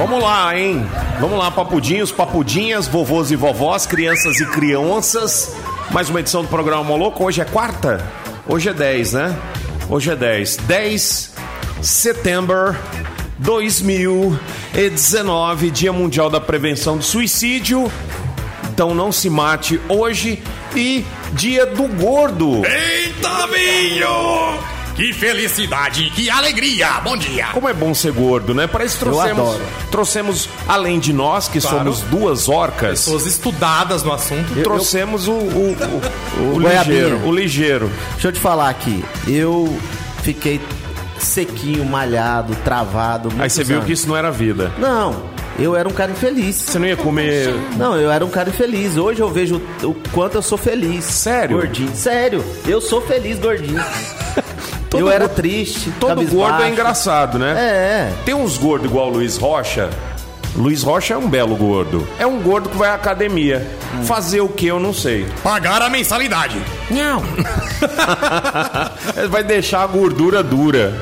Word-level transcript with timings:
Vamos 0.00 0.22
lá, 0.22 0.58
hein? 0.58 0.82
Vamos 1.20 1.38
lá, 1.38 1.50
papudinhos, 1.50 2.10
papudinhas, 2.10 2.88
vovôs 2.88 3.30
e 3.30 3.36
vovós, 3.36 3.84
crianças 3.84 4.40
e 4.40 4.46
crianças. 4.46 5.54
Mais 5.90 6.08
uma 6.08 6.20
edição 6.20 6.40
do 6.40 6.48
programa 6.48 6.82
Moloco. 6.82 7.22
Hoje 7.22 7.42
é 7.42 7.44
quarta? 7.44 8.02
Hoje 8.48 8.70
é 8.70 8.72
10, 8.72 9.12
né? 9.12 9.38
Hoje 9.90 10.10
é 10.10 10.16
10. 10.16 10.56
10 10.56 11.32
de 11.80 11.86
setembro 11.86 12.74
2019, 13.40 15.70
Dia 15.70 15.92
Mundial 15.92 16.30
da 16.30 16.40
Prevenção 16.40 16.96
do 16.96 17.04
Suicídio. 17.04 17.92
Então 18.72 18.94
não 18.94 19.12
se 19.12 19.28
mate 19.28 19.78
hoje 19.86 20.42
e 20.74 21.04
Dia 21.34 21.66
do 21.66 21.86
Gordo. 21.86 22.62
Eita, 22.64 23.46
vinho! 23.48 24.79
Que 25.00 25.14
felicidade, 25.14 26.10
que 26.10 26.28
alegria! 26.28 27.00
Bom 27.02 27.16
dia! 27.16 27.46
Como 27.54 27.66
é 27.66 27.72
bom 27.72 27.94
ser 27.94 28.12
gordo, 28.12 28.52
né? 28.52 28.66
Para 28.66 28.84
isso 28.84 28.98
trouxemos, 28.98 29.48
adoro. 29.48 29.64
trouxemos 29.90 30.46
além 30.68 30.98
de 30.98 31.10
nós, 31.10 31.48
que 31.48 31.58
Claro. 31.58 31.78
somos 31.78 32.00
duas 32.02 32.50
orcas, 32.50 33.06
Pessoas 33.06 33.24
estudadas 33.24 34.02
no 34.02 34.12
assunto. 34.12 34.52
trouxemos 34.62 35.26
o, 35.26 35.32
o, 35.32 35.74
o, 36.38 36.50
o 36.54 36.60
Goiabinha. 36.60 36.82
ligeiro. 36.82 37.26
O 37.26 37.34
ligeiro. 37.34 37.90
Deixa 38.12 38.28
eu 38.28 38.32
te 38.32 38.38
falar 38.40 38.68
aqui. 38.68 39.02
Eu 39.26 39.74
fiquei 40.22 40.60
sequinho, 41.18 41.82
malhado, 41.86 42.54
travado. 42.56 43.32
Aí 43.38 43.48
você 43.48 43.64
viu 43.64 43.76
anos. 43.76 43.86
que 43.86 43.94
isso 43.94 44.06
não 44.06 44.14
era 44.18 44.30
vida. 44.30 44.70
Não, 44.76 45.30
eu 45.58 45.74
era 45.74 45.88
um 45.88 45.92
cara 45.92 46.12
infeliz. 46.12 46.56
Você 46.56 46.78
não 46.78 46.86
ia 46.86 46.96
comer. 46.98 47.54
Não, 47.78 47.96
eu 47.96 48.10
era 48.12 48.22
um 48.22 48.28
cara 48.28 48.50
infeliz. 48.50 48.98
Hoje 48.98 49.20
eu 49.22 49.30
vejo 49.30 49.62
o 49.82 49.94
quanto 50.12 50.34
eu 50.34 50.42
sou 50.42 50.58
feliz. 50.58 51.04
Sério? 51.06 51.56
Gordinho. 51.56 51.90
Sério. 51.96 52.44
Eu 52.66 52.82
sou 52.82 53.00
feliz 53.00 53.38
gordinho. 53.38 53.82
Todo 54.90 55.00
eu 55.00 55.10
era 55.10 55.26
gordo- 55.26 55.36
triste. 55.36 55.90
Todo 56.00 56.08
cabisbaixo. 56.10 56.36
gordo 56.36 56.62
é 56.64 56.68
engraçado, 56.70 57.38
né? 57.38 57.52
É. 57.52 58.12
Tem 58.24 58.34
uns 58.34 58.58
gordos 58.58 58.90
igual 58.90 59.06
o 59.08 59.10
Luiz 59.14 59.36
Rocha. 59.38 59.88
Luiz 60.56 60.82
Rocha 60.82 61.14
é 61.14 61.16
um 61.16 61.28
belo 61.28 61.54
gordo. 61.54 62.06
É 62.18 62.26
um 62.26 62.40
gordo 62.40 62.68
que 62.68 62.76
vai 62.76 62.90
à 62.90 62.94
academia. 62.94 63.64
Hum. 63.94 64.02
Fazer 64.02 64.40
o 64.40 64.48
que 64.48 64.66
eu 64.66 64.80
não 64.80 64.92
sei. 64.92 65.24
Pagar 65.44 65.80
a 65.80 65.88
mensalidade. 65.88 66.60
Não. 66.90 67.22
Vai 69.30 69.44
deixar 69.44 69.82
a 69.82 69.86
gordura 69.86 70.42
dura. 70.42 70.92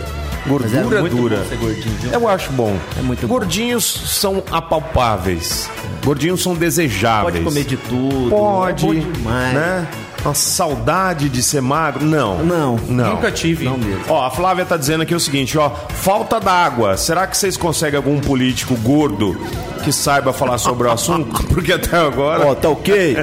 É 0.44 0.48
Gordura 0.48 1.00
muito 1.00 1.16
dura. 1.16 1.36
bom 1.39 1.44
ser 1.44 1.56
gordinho, 1.56 1.94
viu? 2.00 2.12
Eu 2.12 2.28
acho 2.28 2.50
bom. 2.53 2.77
É 2.98 3.03
muito 3.03 3.27
bom. 3.27 3.34
Gordinhos 3.34 3.84
são 4.19 4.42
apalpáveis. 4.50 5.69
Gordinhos 6.05 6.42
são 6.42 6.55
desejáveis. 6.55 7.34
Pode 7.34 7.44
comer 7.44 7.64
de 7.64 7.77
tudo. 7.77 8.31
Pode, 8.31 8.84
É 8.84 8.89
bom 8.89 8.94
demais. 8.94 9.55
né? 9.55 9.86
Uma 10.24 10.34
saudade 10.34 11.28
de 11.28 11.42
ser 11.42 11.61
magro? 11.61 12.05
Não. 12.05 12.44
Não. 12.44 12.77
Não. 12.88 13.14
Nunca 13.14 13.30
tive. 13.30 13.64
Não 13.64 13.78
mesmo. 13.78 14.05
Ó, 14.08 14.25
a 14.25 14.30
Flávia 14.30 14.64
tá 14.64 14.77
dizendo 14.77 15.02
aqui 15.02 15.14
o 15.14 15.20
seguinte, 15.20 15.56
ó, 15.56 15.70
falta 15.70 16.41
d'água. 16.41 16.97
Será 16.97 17.27
que 17.27 17.36
vocês 17.36 17.56
conseguem 17.56 17.97
algum 17.97 18.20
político 18.20 18.75
gordo 18.77 19.38
que 19.84 19.92
saiba 19.92 20.33
falar 20.33 20.58
sobre 20.58 20.88
o 20.88 20.91
assunto? 20.91 21.42
Porque 21.47 21.72
até 21.72 21.97
agora. 21.97 22.47
Ó, 22.47 22.55
tá 22.55 22.69
ok? 22.69 23.16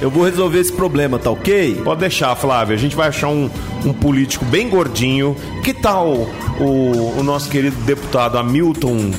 Eu 0.00 0.10
vou 0.10 0.24
resolver 0.24 0.58
esse 0.58 0.72
problema, 0.72 1.18
tá 1.18 1.30
ok? 1.30 1.80
Pode 1.84 2.00
deixar, 2.00 2.34
Flávia. 2.36 2.74
A 2.74 2.78
gente 2.78 2.96
vai 2.96 3.08
achar 3.08 3.28
um, 3.28 3.48
um 3.84 3.92
político 3.92 4.44
bem 4.44 4.68
gordinho. 4.68 5.36
Que 5.62 5.72
tal 5.72 6.28
o, 6.60 7.14
o 7.18 7.22
nosso 7.22 7.48
querido 7.48 7.76
deputado 7.82 8.36
Hamilton 8.36 9.12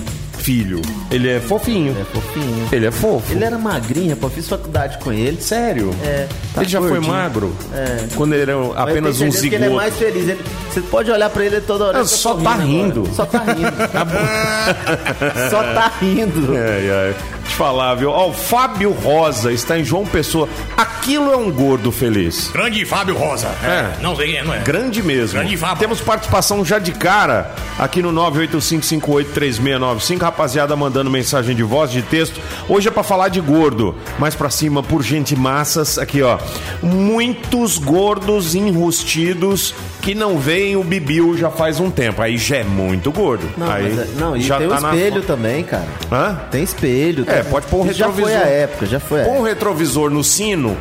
Filho? 0.44 0.82
Ele 1.10 1.30
é 1.30 1.40
fofinho. 1.40 1.96
É 1.98 2.04
fofinho. 2.04 2.68
Ele 2.70 2.86
é 2.86 2.92
fofo. 2.92 3.32
Ele 3.32 3.46
era 3.46 3.58
magrinho, 3.58 4.16
pô. 4.18 4.30
Fiz 4.30 4.50
faculdade 4.50 4.98
com 4.98 5.14
ele. 5.14 5.40
Sério? 5.42 5.96
É, 6.04 6.28
tá 6.54 6.62
ele 6.62 6.70
já 6.70 6.82
foi 6.82 7.00
magro? 7.00 7.56
É. 7.74 8.08
Quando 8.16 8.34
ele 8.34 8.42
era 8.52 8.54
apenas 8.76 9.22
um 9.22 9.32
zigoto. 9.32 9.56
ele 9.56 9.66
é 9.66 9.70
mais 9.70 9.96
feliz. 9.96 10.28
Ele- 10.28 10.42
você 10.70 10.82
pode 10.82 11.10
olhar 11.10 11.30
pra 11.30 11.46
ele 11.46 11.62
toda 11.62 11.86
hora. 11.86 11.98
Ah, 12.00 12.02
ele 12.02 12.10
só 12.10 12.34
tá 12.36 12.56
rindo. 12.56 13.08
Só 13.14 13.24
tá 13.26 13.40
rindo. 13.40 13.72
só 15.50 15.64
tá 15.64 15.92
rindo. 16.02 16.54
Ai, 16.58 16.90
ai. 16.90 17.16
Te 17.48 17.56
falar, 17.56 17.96
viu? 17.96 18.10
Ó, 18.10 18.30
o 18.30 18.34
Fábio 18.34 18.92
Rosa 18.92 19.52
está 19.52 19.78
em 19.78 19.84
João 19.84 20.06
Pessoa. 20.06 20.48
Aquilo 20.76 21.32
é 21.32 21.38
um 21.38 21.52
gordo 21.52 21.92
feliz. 21.92 22.50
Grande 22.52 22.84
Fábio 22.86 23.16
Rosa. 23.16 23.48
É. 23.64 24.02
Não 24.02 24.16
sei 24.16 24.28
quem 24.28 24.38
é, 24.38 24.44
não 24.44 24.54
é? 24.54 24.60
Grande 24.60 25.04
mesmo. 25.04 25.40
Grande 25.40 25.56
Fábio. 25.58 25.78
Temos 25.78 26.02
participação 26.02 26.64
já 26.66 26.80
de 26.80 26.92
cara 26.94 27.54
aqui 27.78 28.02
no 28.02 28.12
985583695. 28.14 30.22
Rapaziada 30.22 30.76
mandando 30.76 31.10
mensagem 31.12 31.56
de 31.56 31.64
voz, 31.64 31.92
de 31.92 32.02
texto. 32.02 32.40
Hoje 32.68 32.88
é 32.88 32.92
pra 32.92 33.04
falar 33.04 33.30
de 33.30 33.42
gordo. 33.42 33.96
Mais 34.18 34.34
pra 34.36 34.50
cima, 34.50 34.82
por 34.82 35.04
gente 35.04 35.36
massas. 35.36 35.98
Aqui, 35.98 36.22
ó. 36.22 36.38
Muitos 36.82 37.78
gordos 37.78 38.56
enrustidos 38.56 39.74
que 40.02 40.16
não 40.16 40.38
veem 40.38 40.76
o 40.76 40.84
Bibiu 40.84 41.38
já 41.38 41.50
faz 41.50 41.80
um 41.80 41.90
tempo. 41.92 42.22
Aí 42.22 42.38
já 42.38 42.58
é 42.58 42.64
muito 42.64 43.12
gordo. 43.12 43.48
Não, 43.58 43.70
Aí 43.72 43.84
mas 43.84 44.00
é- 44.00 44.08
não, 44.20 44.36
e 44.36 44.42
já 44.42 44.58
tem 44.58 44.68
o 44.68 44.70
tá 44.70 44.80
na 44.80 44.96
espelho 44.96 45.22
fo- 45.22 45.28
também, 45.28 45.64
cara. 45.64 45.88
Hã? 46.12 46.40
Tem 46.52 46.64
espelho. 46.64 47.26
É, 47.40 47.44
pode 47.44 47.66
pôr 47.68 47.82
um 47.82 47.86
Isso 47.90 48.00
Já 48.00 48.06
foi 48.10 48.16
retrovisor. 48.24 48.48
a 48.48 48.50
época, 48.50 48.86
já 48.86 49.00
foi 49.00 49.22
a 49.22 49.26
Põe 49.26 49.38
um 49.38 49.42
retrovisor 49.42 50.10
no 50.10 50.24
sino 50.24 50.78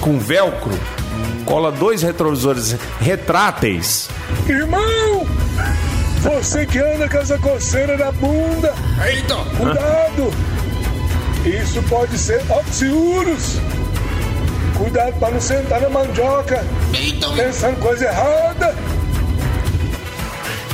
com 0.00 0.18
velcro, 0.18 0.72
cola 1.44 1.70
dois 1.70 2.02
retrovisores 2.02 2.74
retráteis. 3.00 4.08
Irmão! 4.48 5.26
Você 6.22 6.66
que 6.66 6.78
anda 6.78 7.08
com 7.08 7.18
essa 7.18 7.38
coceira 7.38 7.96
na 7.96 8.10
bunda, 8.12 8.74
Eita! 9.06 9.36
cuidado! 9.56 10.32
Isso 11.44 11.82
pode 11.88 12.16
ser 12.18 12.42
oxiurus. 12.50 13.56
Cuidado 14.76 15.12
para 15.18 15.30
não 15.32 15.40
sentar 15.40 15.80
na 15.80 15.88
mandioca, 15.90 16.62
Eita! 16.94 17.28
pensando 17.30 17.76
coisa 17.80 18.06
errada. 18.06 18.74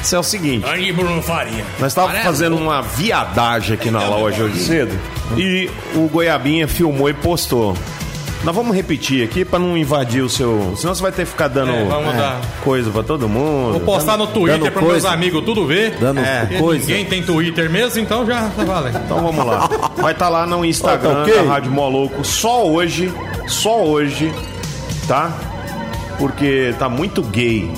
Isso 0.06 0.15
é 0.15 0.19
o 0.21 0.22
seguinte, 0.22 0.65
Grande 0.65 0.93
Bruno 0.93 1.21
Faria. 1.21 1.65
nós 1.81 1.91
estávamos 1.91 2.19
Parece- 2.19 2.25
fazendo 2.39 2.56
uma 2.56 2.81
viadagem 2.81 3.75
aqui 3.75 3.91
na 3.91 4.06
loja 4.06 4.44
hoje 4.44 4.61
cedo 4.61 4.97
e 5.37 5.69
o 5.97 6.06
Goiabinha 6.06 6.69
filmou 6.69 7.11
e 7.11 7.12
postou. 7.15 7.77
Nós 8.45 8.55
vamos 8.55 8.77
repetir 8.77 9.25
aqui 9.25 9.45
pra 9.45 9.59
não 9.59 9.77
invadir 9.77 10.22
o 10.22 10.28
seu. 10.28 10.75
Senão 10.77 10.95
você 10.95 11.03
vai 11.03 11.11
ter 11.11 11.25
que 11.25 11.31
ficar 11.33 11.49
dando 11.49 11.72
É, 11.72 11.84
vamos 11.87 12.15
dar. 12.15 12.41
coisa 12.62 12.89
pra 12.93 13.03
todo 13.03 13.28
mundo. 13.28 13.72
Vou 13.72 13.81
postar 13.81 14.16
no 14.16 14.28
Twitter 14.28 14.61
dando 14.61 14.71
para 14.71 14.81
meus 14.83 14.93
coisa. 14.93 15.11
amigos 15.11 15.45
tudo 15.45 15.66
ver. 15.66 15.97
Dando 15.99 16.21
Porque 16.22 16.59
coisa. 16.59 16.87
Ninguém 16.87 17.05
tem 17.06 17.22
Twitter 17.25 17.69
mesmo, 17.69 18.00
então 18.00 18.25
já 18.25 18.49
tá 18.50 18.62
valendo. 18.62 19.00
Então 19.05 19.21
vamos 19.21 19.45
lá. 19.45 19.69
Vai 19.97 20.12
estar 20.12 20.28
lá 20.28 20.47
no 20.47 20.65
Instagram 20.65 21.15
tá 21.15 21.22
ok? 21.22 21.34
da 21.34 21.43
Rádio 21.43 21.72
Moloco 21.72 22.25
só 22.25 22.65
hoje, 22.65 23.12
só 23.49 23.83
hoje, 23.84 24.33
tá? 25.09 25.33
Porque 26.16 26.72
tá 26.78 26.89
muito 26.89 27.22
gay. 27.25 27.69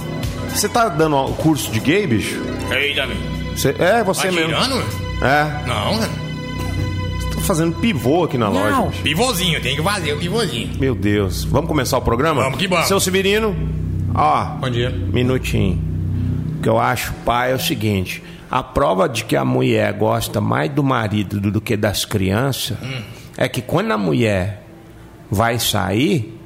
Você 0.58 0.69
tá 0.69 0.88
dando 0.88 1.16
curso 1.34 1.70
de 1.70 1.78
gay, 1.78 2.04
bicho? 2.04 2.42
Eita. 2.69 3.06
Você- 3.54 3.76
é, 3.78 4.02
você 4.02 4.26
Tá 4.26 4.32
mesmo. 4.32 4.48
tirando? 4.54 4.82
É, 5.22 5.66
Não, 5.69 6.00
né? 6.00 6.08
tô 7.32 7.41
fazendo 7.42 7.76
pivô 7.76 8.24
aqui 8.24 8.36
na 8.36 8.48
loja. 8.48 8.88
bicho. 8.91 9.02
Pivôzinho, 9.04 9.60
tem 9.62 9.76
que 9.76 9.82
fazer 9.82 10.14
o 10.14 10.19
pivôzinho. 10.19 10.70
Meu 10.80 10.96
Deus. 10.96 11.44
Vamos 11.44 11.69
começar 11.69 11.96
o 11.98 12.02
programa? 12.02 12.42
Vamos 12.42 12.58
que 12.58 12.66
vamos. 12.66 12.88
Seu 12.88 12.98
Severino, 12.98 13.54
ó, 14.12 14.44
Bom 14.60 14.69
dia. 14.69 14.91
minutinho. 14.91 15.80
O 16.58 16.60
que 16.60 16.69
eu 16.69 16.78
acho, 16.80 17.12
pai, 17.25 17.52
é 17.52 17.54
o 17.54 17.60
seguinte: 17.60 18.20
a 18.50 18.60
prova 18.60 19.08
de 19.08 19.25
que 19.26 19.36
a 19.36 19.44
mulher 19.44 19.92
gosta 19.92 20.40
mais 20.40 20.69
do 20.72 20.82
marido 20.82 21.40
do 21.52 21.60
que 21.60 21.76
das 21.76 22.04
crianças 22.04 22.76
é 23.36 23.48
que 23.48 23.62
quando 23.62 23.92
a 23.92 23.98
mulher 23.98 24.64
vai 25.30 25.56
sair, 25.60 26.36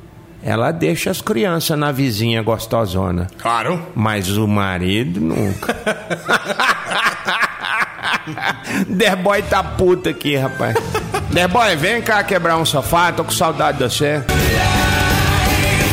ela 0.43 0.73
deixa 0.73 1.11
as 1.11 1.21
crianças 1.21 1.79
na 1.79 1.93
vizinha 1.93 2.43
gostosona. 2.43 3.29
Claro. 3.39 3.81
Mas 3.95 4.37
o 4.37 4.49
marido 4.49 5.21
nunca. 5.21 5.77
Derboy 8.89 9.43
tá 9.43 9.63
puta 9.63 10.11
aqui, 10.11 10.37
rapaz. 10.37 10.77
Derboy, 11.31 11.77
vem 11.77 12.03
cá 12.03 12.23
quebrar 12.23 12.57
um 12.57 12.65
sofá, 12.65 13.13
tô 13.13 13.25
com 13.25 13.31
saudade 13.31 13.79
de 13.79 13.85
você. 13.85 14.23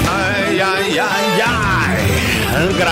Ai, 0.07 0.61
ai, 0.61 0.99
ai, 0.99 1.41
ai. 1.41 1.99
Angra 2.55 2.91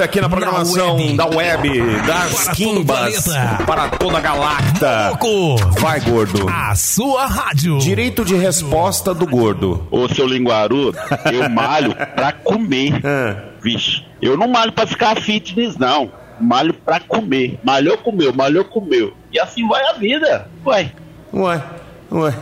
Aqui 0.00 0.20
na 0.20 0.28
programação 0.28 0.96
web. 0.96 1.16
da 1.16 1.26
web, 1.26 1.80
das 2.06 2.44
Para 2.44 2.54
quimbas, 2.54 3.24
para 3.66 3.88
toda 3.90 4.18
a 4.18 4.20
galacta. 4.20 5.08
Louco! 5.10 5.56
Vai, 5.80 6.00
gordo. 6.00 6.48
A 6.48 6.74
sua 6.74 7.26
rádio. 7.26 7.78
Direito 7.78 8.24
de 8.24 8.34
resposta 8.34 9.12
do 9.12 9.26
gordo. 9.26 9.86
Ô, 9.90 10.08
seu 10.08 10.26
linguarudo, 10.26 10.96
eu 11.32 11.48
malho 11.50 11.94
pra 12.14 12.32
comer. 12.32 13.00
Ah. 13.04 13.36
Vixe, 13.62 14.04
eu 14.20 14.36
não 14.36 14.48
malho 14.48 14.72
pra 14.72 14.86
ficar 14.86 15.16
fitness, 15.20 15.76
não. 15.76 16.10
Malho 16.40 16.72
pra 16.74 16.98
comer. 16.98 17.58
Malhou, 17.62 17.96
comeu, 17.98 18.32
malhou, 18.32 18.64
comeu. 18.64 19.12
E 19.32 19.38
assim 19.38 19.66
vai 19.68 19.82
a 19.86 19.92
vida. 19.94 20.48
Ué, 20.66 20.90
Ué, 21.32 21.62
ué, 22.10 22.34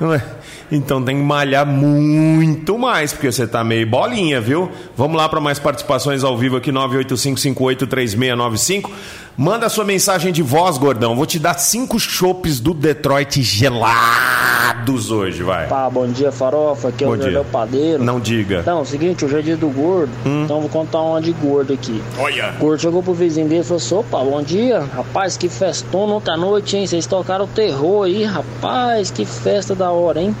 ué. 0.00 0.24
Então 0.70 1.02
tem 1.02 1.16
que 1.16 1.22
malhar 1.22 1.66
muito 1.66 2.78
mais, 2.78 3.12
porque 3.12 3.32
você 3.32 3.46
tá 3.46 3.64
meio 3.64 3.86
bolinha, 3.86 4.38
viu? 4.40 4.70
Vamos 4.96 5.16
lá 5.16 5.28
para 5.28 5.40
mais 5.40 5.58
participações 5.58 6.22
ao 6.22 6.36
vivo 6.36 6.56
aqui, 6.56 6.70
985583695. 6.70 8.90
Manda 9.40 9.68
sua 9.68 9.84
mensagem 9.84 10.32
de 10.32 10.42
voz, 10.42 10.78
gordão. 10.78 11.14
Vou 11.14 11.24
te 11.24 11.38
dar 11.38 11.54
cinco 11.54 11.96
chopes 11.96 12.58
do 12.58 12.74
Detroit 12.74 13.40
gelados 13.40 15.12
hoje, 15.12 15.44
vai. 15.44 15.68
Pá, 15.68 15.88
bom 15.88 16.08
dia, 16.08 16.32
farofa. 16.32 16.88
Aqui 16.88 17.04
é 17.04 17.06
Bom 17.06 17.12
o 17.12 17.16
dia. 17.16 17.26
Jardel 17.26 17.44
Padeiro. 17.44 18.02
Não 18.02 18.18
diga. 18.18 18.58
Então, 18.58 18.80
é 18.80 18.82
o 18.82 18.84
seguinte, 18.84 19.24
hoje 19.24 19.38
é 19.38 19.42
dia 19.42 19.56
do 19.56 19.68
gordo. 19.68 20.10
Hum. 20.26 20.42
Então, 20.42 20.60
vou 20.60 20.68
contar 20.68 21.00
uma 21.02 21.20
de 21.22 21.30
gordo 21.30 21.72
aqui. 21.72 22.02
Olha. 22.18 22.52
O 22.56 22.58
gordo 22.58 22.82
chegou 22.82 23.00
pro 23.00 23.14
vizinho 23.14 23.46
dele 23.48 23.60
e 23.60 23.64
falou 23.64 23.76
assim: 23.76 23.94
opa, 23.94 24.24
bom 24.24 24.42
dia. 24.42 24.80
Rapaz, 24.80 25.36
que 25.36 25.48
festona 25.48 26.14
ontem 26.14 26.32
à 26.32 26.36
noite, 26.36 26.76
hein? 26.76 26.84
Vocês 26.84 27.06
tocaram 27.06 27.44
o 27.44 27.48
terror 27.48 28.06
aí, 28.06 28.24
rapaz. 28.24 29.12
Que 29.12 29.24
festa 29.24 29.72
da 29.72 29.92
hora, 29.92 30.20
hein? 30.20 30.34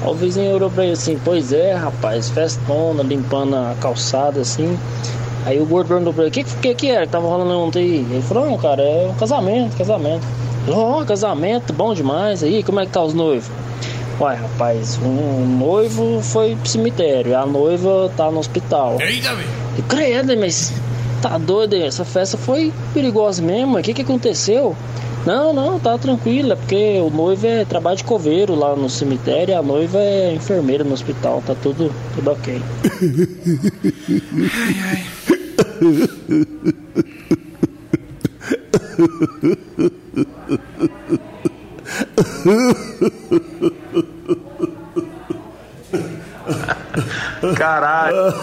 Aí 0.00 0.08
o 0.08 0.14
vizinho 0.14 0.54
olhou 0.54 0.70
pra 0.70 0.84
ele 0.84 0.94
assim: 0.94 1.20
pois 1.22 1.52
é, 1.52 1.74
rapaz, 1.74 2.30
festona, 2.30 3.02
limpando 3.02 3.54
a 3.54 3.74
calçada 3.82 4.40
assim. 4.40 4.78
Aí 5.44 5.60
o 5.60 5.66
gordo 5.66 5.88
perguntou 5.88 6.12
pra 6.12 6.24
ele: 6.24 6.30
o 6.30 6.32
que, 6.32 6.44
que 6.44 6.74
que 6.74 6.90
era 6.90 7.06
que 7.06 7.12
tava 7.12 7.26
rolando 7.26 7.58
ontem 7.58 7.80
aí? 7.80 8.06
Ele 8.10 8.22
falou: 8.22 8.50
não, 8.50 8.58
cara, 8.58 8.82
é 8.82 9.08
um 9.10 9.14
casamento, 9.14 9.76
casamento. 9.76 10.24
Ó, 10.68 11.04
casamento, 11.04 11.72
bom 11.72 11.94
demais. 11.94 12.42
Aí, 12.42 12.62
como 12.62 12.80
é 12.80 12.86
que 12.86 12.92
tá 12.92 13.02
os 13.02 13.12
noivos? 13.12 13.50
Uai, 14.18 14.36
rapaz, 14.36 14.98
um 15.02 15.44
noivo 15.58 16.22
foi 16.22 16.54
pro 16.54 16.68
cemitério, 16.68 17.36
a 17.36 17.44
noiva 17.44 18.10
tá 18.16 18.30
no 18.30 18.38
hospital. 18.38 18.96
Eita, 19.00 19.34
velho. 19.34 19.48
Credo, 19.88 20.36
mas 20.38 20.72
tá 21.20 21.36
doido, 21.36 21.74
hein? 21.74 21.86
essa 21.86 22.04
festa 22.04 22.38
foi 22.38 22.72
perigosa 22.92 23.42
mesmo. 23.42 23.76
O 23.76 23.82
que 23.82 23.92
que 23.92 24.02
aconteceu? 24.02 24.76
Não, 25.26 25.52
não, 25.52 25.80
tá 25.80 25.98
tranquilo, 25.98 26.52
é 26.52 26.56
porque 26.56 27.00
o 27.00 27.10
noivo 27.10 27.46
é 27.46 27.64
trabalho 27.64 27.96
de 27.96 28.04
coveiro 28.04 28.54
lá 28.54 28.76
no 28.76 28.88
cemitério 28.88 29.52
e 29.52 29.54
a 29.54 29.62
noiva 29.62 29.98
é 29.98 30.34
enfermeira 30.34 30.84
no 30.84 30.92
hospital, 30.92 31.42
tá 31.44 31.56
tudo, 31.60 31.90
tudo 32.14 32.30
ok. 32.30 32.62
Caralho. 47.56 48.34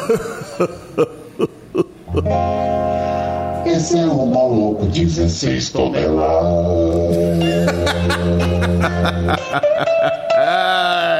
Esse 3.65 3.97
é 3.97 4.05
um 4.05 4.25
maluco 4.27 4.85
16 4.87 5.69
toneladas. 5.69 6.21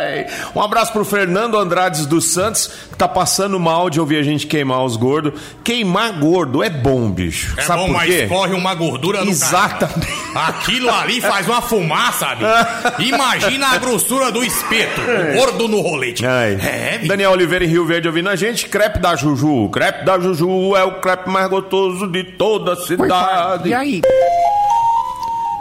Um 0.55 0.61
abraço 0.61 0.91
pro 0.91 1.03
Fernando 1.05 1.57
Andrades 1.57 2.05
dos 2.05 2.31
Santos, 2.31 2.67
que 2.91 2.97
tá 2.97 3.07
passando 3.07 3.59
mal 3.59 3.89
de 3.89 3.99
ouvir 3.99 4.17
a 4.17 4.23
gente 4.23 4.47
queimar 4.47 4.83
os 4.83 4.95
gordos. 4.95 5.39
Queimar 5.63 6.13
gordo 6.19 6.63
é 6.63 6.69
bom, 6.69 7.09
bicho. 7.09 7.53
É 7.57 7.61
Sabe 7.61 7.79
bom, 7.81 7.87
por 7.87 7.93
mas 7.97 8.09
quê? 8.09 8.27
corre 8.27 8.53
uma 8.53 8.73
gordura 8.73 9.23
no 9.23 9.31
Exatamente. 9.31 10.07
cara. 10.33 10.47
Aquilo 10.49 10.89
ali 10.89 11.19
faz 11.21 11.47
uma 11.47 11.61
fumaça, 11.61 12.27
bicho. 12.35 13.01
Imagina 13.13 13.67
a 13.69 13.77
grossura 13.77 14.31
do 14.31 14.43
espeto. 14.43 15.01
O 15.01 15.37
gordo 15.37 15.67
no 15.67 15.81
rolete. 15.81 16.25
Ai. 16.25 16.57
É, 16.61 16.97
bicho. 16.97 17.07
Daniel 17.07 17.31
Oliveira 17.31 17.65
em 17.65 17.67
Rio 17.67 17.85
Verde 17.85 18.07
ouvindo 18.07 18.29
a 18.29 18.35
gente. 18.35 18.67
Crepe 18.69 18.99
da 18.99 19.15
Juju. 19.15 19.69
Crepe 19.69 20.05
da 20.05 20.19
Juju 20.19 20.75
é 20.75 20.83
o 20.83 20.99
crepe 21.01 21.29
mais 21.29 21.49
gostoso 21.49 22.07
de 22.07 22.23
toda 22.23 22.73
a 22.73 22.75
cidade. 22.75 23.69
E 23.69 23.73
aí? 23.73 24.01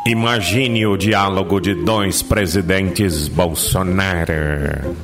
Imagine 0.07 0.87
o 0.87 0.97
diálogo 0.97 1.61
de 1.61 1.75
dois 1.75 2.23
presidentes 2.23 3.29
Bolsonaro. 3.29 4.97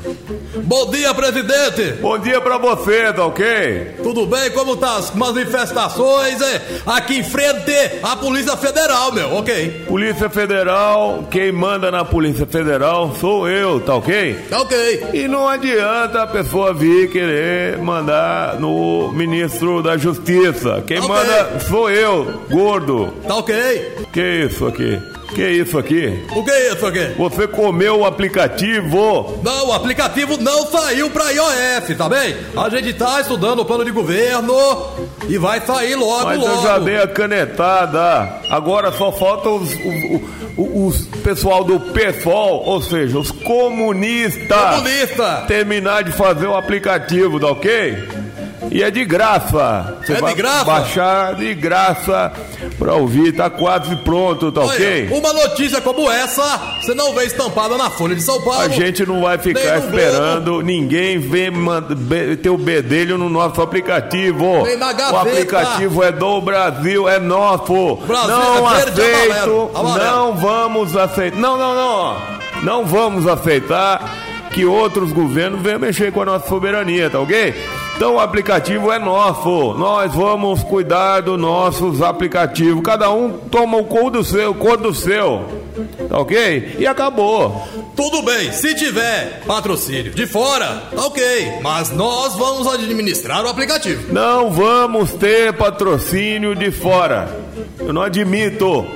Bom 0.65 0.91
dia, 0.91 1.13
presidente! 1.15 1.93
Bom 2.01 2.19
dia 2.19 2.41
pra 2.41 2.57
você, 2.59 3.13
tá 3.13 3.27
ok? 3.27 3.95
Tudo 4.03 4.27
bem? 4.27 4.51
Como 4.51 4.77
tá 4.77 4.97
as 4.97 5.15
manifestações? 5.15 6.41
É, 6.41 6.63
aqui 6.87 7.19
em 7.19 7.23
frente 7.23 7.73
à 8.03 8.17
Polícia 8.17 8.57
Federal, 8.57 9.13
meu, 9.13 9.35
ok? 9.37 9.85
Polícia 9.87 10.31
Federal, 10.31 11.25
quem 11.31 11.53
manda 11.53 11.91
na 11.91 12.05
Polícia 12.05 12.47
Federal 12.47 13.15
sou 13.21 13.49
eu, 13.49 13.81
tá 13.81 13.95
ok? 13.97 14.35
Tá 14.49 14.61
ok. 14.63 15.07
E 15.13 15.29
não 15.29 15.47
adianta 15.49 16.23
a 16.23 16.27
pessoa 16.27 16.73
vir 16.73 17.11
querer 17.11 17.79
mandar 17.79 18.59
no 18.59 19.13
ministro 19.13 19.83
da 19.83 19.97
Justiça. 19.97 20.83
Quem 20.87 20.99
Ok. 20.99 21.09
manda 21.09 21.61
sou 21.69 21.91
eu, 21.91 22.43
gordo. 22.51 23.13
Tá 23.27 23.37
ok? 23.37 24.07
Que 24.13 24.47
isso 24.51 24.67
aqui? 24.67 24.99
Que 25.35 25.43
isso 25.51 25.77
aqui? 25.79 26.25
O 26.35 26.43
que 26.45 26.51
é 26.51 26.73
isso 26.73 26.87
aqui? 26.87 27.13
Você 27.19 27.47
comeu 27.49 28.01
o 28.01 28.05
aplicativo? 28.07 29.39
Não, 29.43 29.69
o 29.69 29.73
aplicativo 29.73 30.37
não 30.41 30.67
saiu 30.67 31.11
pra 31.11 31.31
iOS, 31.31 31.97
tá 31.97 32.09
bem? 32.09 32.37
A 32.57 32.69
gente 32.71 32.93
tá 32.95 33.21
estudando 33.21 33.61
o 33.61 33.65
plano 33.65 33.85
de 33.85 33.91
governo 33.91 34.55
e 35.29 35.37
vai 35.37 35.61
sair 35.61 35.95
logo, 35.95 36.25
Mas 36.25 36.39
logo. 36.39 36.51
eu 36.55 36.63
já 36.63 36.79
dei 36.79 36.97
a 36.99 37.07
canetada. 37.07 38.41
Agora 38.51 38.93
só 38.93 39.13
falta 39.13 39.49
os, 39.51 39.71
os, 39.73 40.21
os- 40.57 40.97
os 41.03 41.07
pessoal 41.23 41.65
do 41.65 41.79
PSOL, 41.81 42.63
ou 42.65 42.81
seja, 42.81 43.19
os 43.19 43.31
comunistas. 43.31 44.57
Comunista! 44.77 45.45
Terminar 45.47 46.03
de 46.05 46.13
fazer 46.13 46.47
o 46.47 46.55
aplicativo, 46.57 47.39
tá 47.39 47.49
ok? 47.49 48.09
E 48.71 48.83
é 48.83 48.91
de 48.91 49.05
graça. 49.05 49.99
Você 50.03 50.13
É 50.13 50.17
de 50.17 50.21
vai 50.21 50.35
graça? 50.35 50.65
Baixar 50.65 51.35
de 51.35 51.55
graça 51.55 52.33
pra 52.79 52.95
ouvir, 52.95 53.33
tá 53.33 53.49
quase 53.49 53.95
pronto, 53.97 54.51
tá 54.51 54.63
Olha, 54.63 54.71
ok? 54.71 55.09
Uma 55.13 55.33
notícia 55.33 55.81
como 55.81 56.11
essa, 56.11 56.77
você 56.81 56.95
não 56.95 57.15
vê 57.15 57.25
estampada 57.25 57.77
na 57.77 57.91
Folha 57.91 58.15
de 58.15 58.23
São 58.23 58.41
Paulo. 58.43 58.61
A 58.61 58.69
gente 58.69 59.05
não 59.07 59.23
vai 59.23 59.39
ficar 59.39 59.79
esperando 59.79 60.63
ninguém 60.63 61.19
ver 61.19 61.53
ter 62.43 62.51
o 62.51 62.59
bedelho 62.59 63.17
no 63.19 63.29
nosso 63.29 63.61
aplicativo. 63.61 64.65
Nem 64.65 64.77
na 64.77 64.91
o 64.91 64.95
gaveta. 64.97 65.21
aplicativo 65.21 66.03
é 66.03 66.13
do 66.13 66.41
Brasil, 66.41 67.09
é 67.09 67.19
nosso. 67.19 67.97
Brasil 68.07 68.37
não 68.37 68.73
é 68.73 68.83
aceito, 68.83 69.01
amarelo. 69.03 69.71
Amarelo. 69.75 70.11
não 70.11 70.35
vamos 70.37 70.97
aceitar. 70.97 71.39
Não, 71.39 71.57
não, 71.57 71.75
não. 71.75 72.37
Não 72.63 72.87
vamos 72.87 73.27
aceitar 73.27 74.26
que 74.57 74.65
outros 74.65 75.13
governos 75.13 75.61
venham 75.61 75.79
mexer 75.79 76.11
com 76.11 76.23
a 76.23 76.25
nossa 76.25 76.49
soberania, 76.49 77.11
tá 77.11 77.21
ok? 77.21 77.55
Então 77.95 78.15
o 78.15 78.19
aplicativo 78.19 78.91
é 78.91 78.99
nosso. 78.99 79.75
Nós 79.75 80.15
vamos 80.15 80.63
cuidar 80.63 81.21
dos 81.21 81.39
nossos 81.39 82.01
aplicativos. 82.01 82.83
Cada 82.83 83.11
um 83.11 83.33
toma 83.33 83.77
o 83.77 83.85
cor 83.85 84.11
do 84.11 84.25
seu, 84.25 84.55
cor 84.55 84.79
do 84.79 84.95
seu. 84.95 85.45
Tá 86.09 86.19
ok? 86.19 86.77
E 86.79 86.87
acabou. 86.87 87.69
Tudo 87.95 88.23
bem, 88.23 88.51
se 88.51 88.75
tiver 88.75 89.43
patrocínio 89.47 90.13
de 90.15 90.27
fora, 90.27 90.85
tá 90.91 91.05
ok. 91.05 91.59
Mas 91.63 91.91
nós 91.91 92.35
vamos 92.35 92.67
administrar 92.67 93.45
o 93.45 93.49
aplicativo. 93.49 94.11
Não 94.11 94.51
vamos 94.51 95.13
ter 95.13 95.53
patrocínio 95.53 96.55
de 96.55 96.71
fora. 96.71 97.29
Eu 97.79 97.93
não 97.93 98.01
admito. 98.01 98.87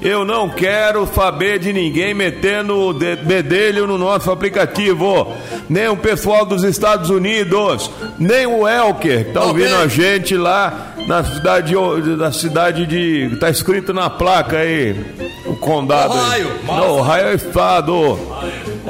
Eu 0.00 0.24
não 0.24 0.48
quero 0.48 1.06
saber 1.12 1.58
de 1.58 1.72
ninguém 1.72 2.14
metendo 2.14 2.76
o 2.76 2.92
de- 2.92 3.16
bedelho 3.16 3.86
no 3.86 3.98
nosso 3.98 4.30
aplicativo. 4.30 5.34
Nem 5.68 5.88
o 5.88 5.96
pessoal 5.96 6.44
dos 6.46 6.62
Estados 6.62 7.10
Unidos, 7.10 7.90
nem 8.18 8.46
o 8.46 8.66
Elker, 8.66 9.26
que 9.26 9.32
tá 9.32 9.42
ouvindo 9.44 9.74
a 9.74 9.88
gente 9.88 10.36
lá 10.36 10.94
na 11.06 11.24
cidade, 11.24 11.74
na 12.16 12.30
cidade 12.32 12.86
de. 12.86 13.36
Tá 13.40 13.50
escrito 13.50 13.92
na 13.92 14.08
placa 14.08 14.58
aí. 14.58 14.94
O 15.46 15.56
condado. 15.56 16.12
aí. 16.12 16.42
Ohio, 16.44 16.50
mas- 16.66 16.76
Não, 16.76 16.98
Ohio 16.98 17.24
é 17.26 17.32
o 17.32 17.34
estado. 17.36 18.18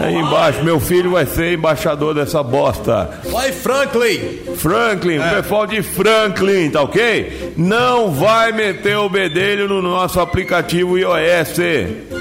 Aí 0.00 0.14
embaixo, 0.14 0.62
meu 0.62 0.78
filho 0.78 1.10
vai 1.10 1.26
ser 1.26 1.54
embaixador 1.54 2.14
dessa 2.14 2.42
bosta. 2.42 3.10
Vai, 3.30 3.50
Franklin. 3.52 4.38
Franklin, 4.56 5.18
o 5.18 5.30
pessoal 5.30 5.66
de 5.66 5.82
Franklin, 5.82 6.70
tá 6.70 6.82
ok? 6.82 7.54
Não 7.56 8.12
vai 8.12 8.52
meter 8.52 8.96
o 8.96 9.08
bedelho 9.08 9.66
no 9.66 9.82
nosso 9.82 10.20
aplicativo 10.20 10.96
iOS. 10.96 11.58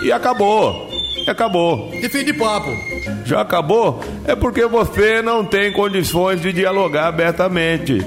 E 0.03 0.11
acabou. 0.11 0.89
E 1.25 1.29
acabou. 1.29 1.91
E 1.93 2.09
fim 2.09 2.23
de 2.25 2.33
papo. 2.33 2.71
Já 3.25 3.41
acabou? 3.41 4.03
É 4.25 4.35
porque 4.35 4.65
você 4.65 5.21
não 5.21 5.45
tem 5.45 5.71
condições 5.71 6.41
de 6.41 6.51
dialogar 6.51 7.07
abertamente. 7.07 8.03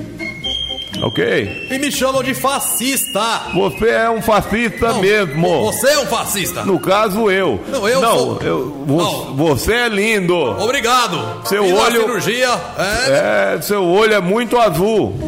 Ok? 1.02 1.66
E 1.70 1.78
me 1.78 1.90
chamam 1.90 2.22
de 2.22 2.34
fascista. 2.34 3.42
Você 3.54 3.88
é 3.88 4.10
um 4.10 4.20
fascista 4.22 4.88
Não, 4.92 5.00
mesmo. 5.00 5.62
Você 5.72 5.88
é 5.90 5.98
um 5.98 6.06
fascista. 6.06 6.62
No 6.64 6.78
caso, 6.78 7.30
eu. 7.30 7.60
Não, 7.68 7.88
eu 7.88 8.00
não, 8.00 8.18
sou- 8.18 8.38
eu- 8.42 8.84
Não. 8.86 9.34
você 9.36 9.72
é 9.72 9.88
lindo. 9.88 10.34
Obrigado. 10.36 11.40
Seu 11.44 11.64
Fiz 11.64 11.72
olho- 11.78 12.00
cirurgia. 12.02 12.50
É, 12.78 13.54
É, 13.56 13.60
seu 13.62 13.84
olho 13.84 14.14
é 14.14 14.20
muito 14.20 14.58
azul. 14.58 15.18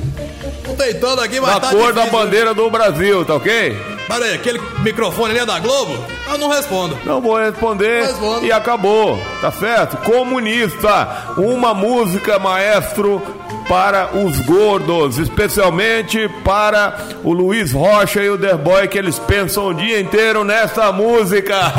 tô 0.64 0.72
tentando 0.74 1.20
aqui, 1.22 1.40
mas 1.40 1.54
Da 1.54 1.60
tá 1.60 1.70
cor 1.70 1.92
da 1.92 2.02
difícil. 2.02 2.18
bandeira 2.18 2.54
do 2.54 2.70
Brasil, 2.70 3.24
tá 3.24 3.34
ok? 3.34 3.76
Pera 4.08 4.24
aí, 4.24 4.34
aquele 4.34 4.60
microfone 4.80 5.30
ali 5.30 5.38
é 5.40 5.46
da 5.46 5.58
Globo? 5.58 5.96
Eu 6.30 6.36
não 6.38 6.48
respondo. 6.48 6.98
Não 7.04 7.20
vou 7.20 7.36
responder 7.38 8.02
Respondo. 8.06 8.44
e 8.44 8.50
acabou, 8.52 9.18
tá 9.40 9.50
certo? 9.52 9.96
Comunista, 9.98 11.34
uma 11.38 11.72
música 11.72 12.38
maestro 12.38 13.22
para 13.69 14.16
os 14.16 14.38
gordos, 14.40 15.19
especialmente 15.19 16.28
para 16.45 16.99
o 17.23 17.33
Luiz 17.33 17.73
Rocha 17.73 18.21
e 18.23 18.31
o 18.31 18.38
The 18.38 18.54
Boy, 18.57 18.88
que 18.88 18.99
eles 18.99 19.19
pensam 19.19 19.69
o 19.69 19.75
dia 19.75 20.00
inteiro 20.00 20.45
nessa 20.45 20.92
música. 20.92 21.57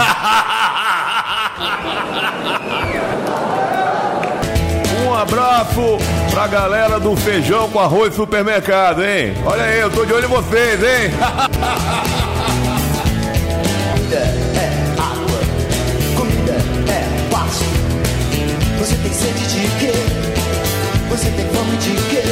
Um 5.05 5.13
abraço 5.13 5.97
pra 6.31 6.47
galera 6.47 6.99
do 6.99 7.15
feijão 7.15 7.69
com 7.69 7.79
arroz 7.79 8.13
supermercado, 8.15 9.03
hein? 9.03 9.33
Olha 9.45 9.63
aí, 9.63 9.79
eu 9.79 9.89
tô 9.89 10.03
de 10.03 10.11
olho 10.11 10.25
em 10.25 10.27
vocês, 10.27 10.81
hein? 10.83 11.11
Você 21.23 21.31
tem 21.31 21.47
fome 21.47 21.77
de 21.77 21.91
quê? 22.09 22.23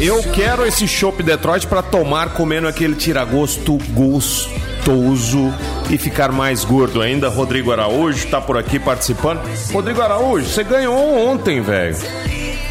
Eu 0.00 0.22
quero 0.32 0.64
esse 0.64 0.88
chopp 0.88 1.22
Detroit 1.22 1.66
pra 1.66 1.82
tomar 1.82 2.30
comendo 2.30 2.66
aquele 2.66 2.94
tiragosto 2.94 3.76
gostoso 3.90 5.52
e 5.90 5.98
ficar 5.98 6.32
mais 6.32 6.64
gordo 6.64 7.02
ainda. 7.02 7.28
Rodrigo 7.28 7.70
Araújo 7.70 8.28
tá 8.28 8.40
por 8.40 8.56
aqui 8.56 8.78
participando. 8.78 9.42
Rodrigo 9.70 10.00
Araújo, 10.00 10.46
você 10.46 10.64
ganhou 10.64 11.28
ontem, 11.28 11.60
velho. 11.60 11.96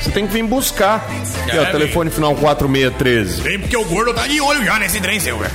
Você 0.02 0.12
tem 0.12 0.28
que 0.28 0.34
vir 0.34 0.44
buscar. 0.44 0.98
Aqui, 1.48 1.58
ó, 1.58 1.62
É, 1.64 1.66
telefone 1.72 2.10
final 2.10 2.36
4613. 2.36 3.42
Vem 3.42 3.60
porque 3.60 3.78
o 3.78 3.86
gordo 3.86 4.14
tá 4.14 4.28
de 4.28 4.40
olho 4.40 4.64
já 4.64 4.78
nesse 4.80 5.00
trem 5.02 5.20
seu, 5.20 5.38
velho. 5.38 5.52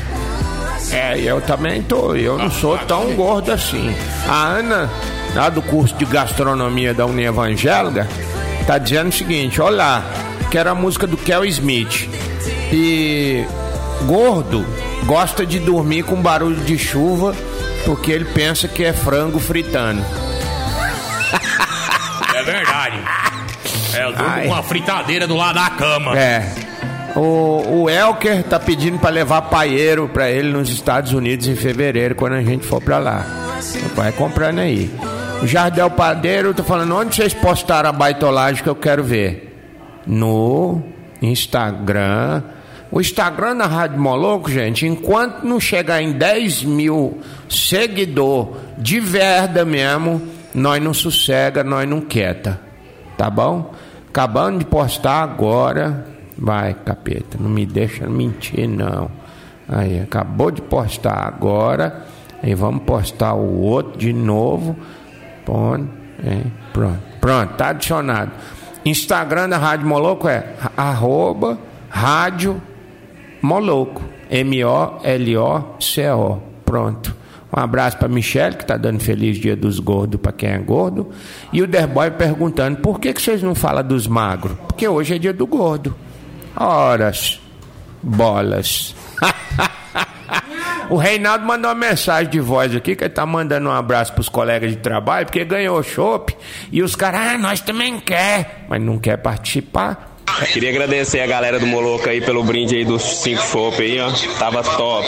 É, 0.91 1.19
eu 1.21 1.41
também 1.41 1.83
tô. 1.83 2.15
Eu 2.15 2.37
não 2.37 2.51
sou 2.51 2.77
tão 2.79 3.15
gordo 3.15 3.51
assim. 3.53 3.95
A 4.29 4.47
Ana, 4.49 4.91
lá 5.35 5.49
do 5.49 5.63
curso 5.63 5.95
de 5.95 6.05
gastronomia 6.05 6.93
da 6.93 7.07
União 7.07 7.33
Evangélica, 7.33 8.07
tá 8.67 8.79
dizendo 8.79 9.09
o 9.09 9.13
seguinte: 9.13 9.61
olá, 9.61 10.05
quero 10.51 10.71
a 10.71 10.75
música 10.75 11.07
do 11.07 11.17
Kel 11.17 11.45
Smith. 11.47 12.09
E 12.73 13.45
gordo 14.07 14.67
gosta 15.07 15.47
de 15.47 15.59
dormir 15.59 16.03
com 16.03 16.21
barulho 16.21 16.57
de 16.65 16.77
chuva 16.77 17.35
porque 17.85 18.13
ele 18.13 18.25
pensa 18.27 18.69
que 18.69 18.85
é 18.85 18.93
frango 18.93 19.39
fritando. 19.39 20.05
É 22.35 22.43
verdade. 22.43 22.97
É, 23.95 24.05
eu 24.05 24.13
durmo 24.13 24.31
Ai. 24.31 24.43
com 24.43 24.53
uma 24.53 24.63
fritadeira 24.63 25.27
do 25.27 25.37
lado 25.37 25.55
da 25.55 25.71
cama. 25.71 26.19
É. 26.19 26.53
O, 27.15 27.83
o 27.83 27.91
Elker 27.91 28.43
tá 28.43 28.59
pedindo 28.59 28.99
pra 28.99 29.11
levar 29.11 29.43
paieiro 29.43 30.09
pra 30.09 30.31
ele 30.31 30.51
nos 30.51 30.71
Estados 30.71 31.13
Unidos 31.13 31.47
em 31.47 31.55
fevereiro, 31.55 32.15
quando 32.15 32.35
a 32.35 32.43
gente 32.43 32.67
for 32.67 32.81
pra 32.81 32.99
lá. 32.99 33.27
Vai 33.95 34.13
comprando 34.13 34.61
aí. 34.61 34.91
O 35.43 35.47
Jardel 35.47 35.91
Padeiro 35.91 36.55
tá 36.55 36.63
falando, 36.63 36.97
onde 36.97 37.15
vocês 37.15 37.35
postaram 37.35 37.91
a 37.91 37.93
baitolagem 37.93 38.63
que 38.63 38.69
eu 38.69 38.77
quero 38.77 39.03
ver? 39.05 39.59
No 40.07 40.83
Instagram. 41.21 42.43
O 42.91 43.01
Instagram 43.01 43.57
da 43.57 43.67
Rádio 43.67 43.99
Moloco, 43.99 44.51
gente, 44.51 44.87
enquanto 44.87 45.45
não 45.45 45.59
chegar 45.59 46.03
em 46.03 46.13
10 46.13 46.63
mil 46.65 47.21
seguidor 47.49 48.57
de 48.79 49.01
verda 49.01 49.65
mesmo, 49.65 50.21
nós 50.55 50.83
não 50.83 50.93
sossega, 50.93 51.65
nós 51.65 51.89
não 51.89 52.01
quieta. 52.01 52.61
Tá 53.23 53.31
bom? 53.31 53.73
Acabando 54.09 54.59
de 54.59 54.65
postar 54.65 55.23
agora. 55.23 56.05
Vai, 56.37 56.75
capeta, 56.75 57.39
não 57.39 57.49
me 57.49 57.65
deixa 57.65 58.09
mentir, 58.09 58.69
não. 58.69 59.09
Aí, 59.69 60.01
acabou 60.01 60.51
de 60.51 60.61
postar 60.61 61.25
agora. 61.25 62.05
Aí 62.43 62.53
vamos 62.53 62.83
postar 62.83 63.35
o 63.35 63.61
outro 63.61 63.97
de 63.97 64.13
novo. 64.13 64.77
Põe. 65.47 65.89
é, 66.25 66.41
pronto. 66.73 66.99
Pronto, 67.21 67.55
tá 67.55 67.69
adicionado. 67.69 68.33
Instagram 68.85 69.51
da 69.51 69.57
Rádio 69.57 69.87
Moloco 69.87 70.27
é 70.27 70.57
arroba 70.77 71.61
rádio 71.89 72.61
Moloco. 73.41 74.03
M-O-L-O-C-O. 74.29 75.63
Pronto. 76.65 77.22
Um 77.55 77.61
abraço 77.61 77.99
para 77.99 78.09
Michele, 78.09 78.57
que 78.57 78.65
tá 78.65 78.79
dando 78.79 78.99
feliz 79.01 79.37
dia 79.37 79.55
dos 79.55 79.79
gordos 79.79 80.19
para 80.19 80.33
quem 80.33 80.49
é 80.49 80.59
gordo. 80.59 81.11
E 81.53 81.61
o 81.61 81.67
Derboy 81.67 82.11
perguntando: 82.13 82.79
por 82.79 82.99
que, 82.99 83.13
que 83.13 83.21
vocês 83.21 83.43
não 83.43 83.55
falam 83.55 83.85
dos 83.85 84.07
magros? 84.07 84.57
Porque 84.67 84.89
hoje 84.89 85.17
é 85.17 85.19
dia 85.19 85.35
do 85.35 85.47
gordo. 85.47 85.95
Horas. 86.57 87.41
Bolas. 88.03 88.95
o 90.89 90.97
Reinaldo 90.97 91.45
mandou 91.45 91.71
uma 91.71 91.75
mensagem 91.75 92.31
de 92.31 92.41
voz 92.41 92.75
aqui, 92.75 92.97
que 92.97 93.05
ele 93.05 93.13
tá 93.13 93.27
mandando 93.27 93.69
um 93.69 93.73
abraço 93.73 94.15
pros 94.15 94.31
colegas 94.31 94.71
de 94.71 94.79
trabalho, 94.79 95.27
porque 95.27 95.45
ganhou 95.45 95.83
chopp. 95.83 96.35
E 96.71 96.83
os 96.83 96.97
caras, 96.97 97.35
ah, 97.35 97.39
nós 97.39 97.61
também 97.61 98.01
quer, 98.01 98.65
mas 98.67 98.81
não 98.81 98.99
quer 98.99 99.19
participar. 99.19 100.12
Queria 100.53 100.71
agradecer 100.71 101.21
a 101.21 101.27
galera 101.27 101.59
do 101.59 101.67
Moloco 101.67 102.09
aí 102.09 102.21
pelo 102.21 102.43
brinde 102.45 102.77
aí 102.77 102.85
dos 102.85 103.03
5 103.23 103.43
chopp 103.43 103.81
aí, 103.83 104.01
ó. 104.01 104.11
Tava 104.39 104.63
top. 104.63 105.07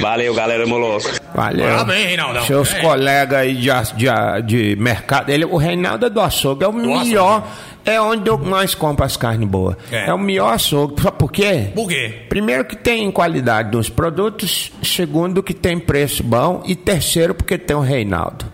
Valeu, 0.00 0.34
galera 0.34 0.64
do 0.64 0.68
Moloco. 0.68 1.08
Valeu. 1.34 1.66
Parabéns, 1.66 2.06
Reinaldão. 2.06 2.44
Seus 2.46 2.72
É. 2.72 2.80
colegas 2.80 3.38
aí 3.38 3.54
de, 3.54 3.68
de, 3.96 4.42
de 4.74 4.76
mercado. 4.80 5.30
Ele, 5.30 5.44
o 5.44 5.56
Reinaldo 5.56 6.06
é 6.06 6.10
do 6.10 6.20
açougue, 6.20 6.64
é 6.64 6.68
o 6.68 6.72
melhor. 6.72 7.46
É 7.84 8.00
onde 8.00 8.30
eu 8.30 8.38
mais 8.38 8.74
compro 8.74 9.04
as 9.04 9.16
carnes 9.16 9.46
boas. 9.46 9.76
É. 9.92 10.06
É. 10.08 10.14
o 10.14 10.18
melhor 10.18 10.54
açougue. 10.54 11.02
Sabe 11.02 11.18
por 11.18 11.30
quê? 11.30 11.68
Por 11.74 11.86
quê? 11.88 12.22
Primeiro 12.28 12.64
que 12.64 12.76
tem 12.76 13.10
qualidade 13.10 13.70
dos 13.70 13.90
produtos, 13.90 14.72
segundo 14.82 15.42
que 15.42 15.52
tem 15.52 15.78
preço 15.78 16.22
bom 16.22 16.62
e 16.66 16.74
terceiro 16.74 17.34
porque 17.34 17.58
tem 17.58 17.76
o 17.76 17.80
Reinaldo. 17.80 18.46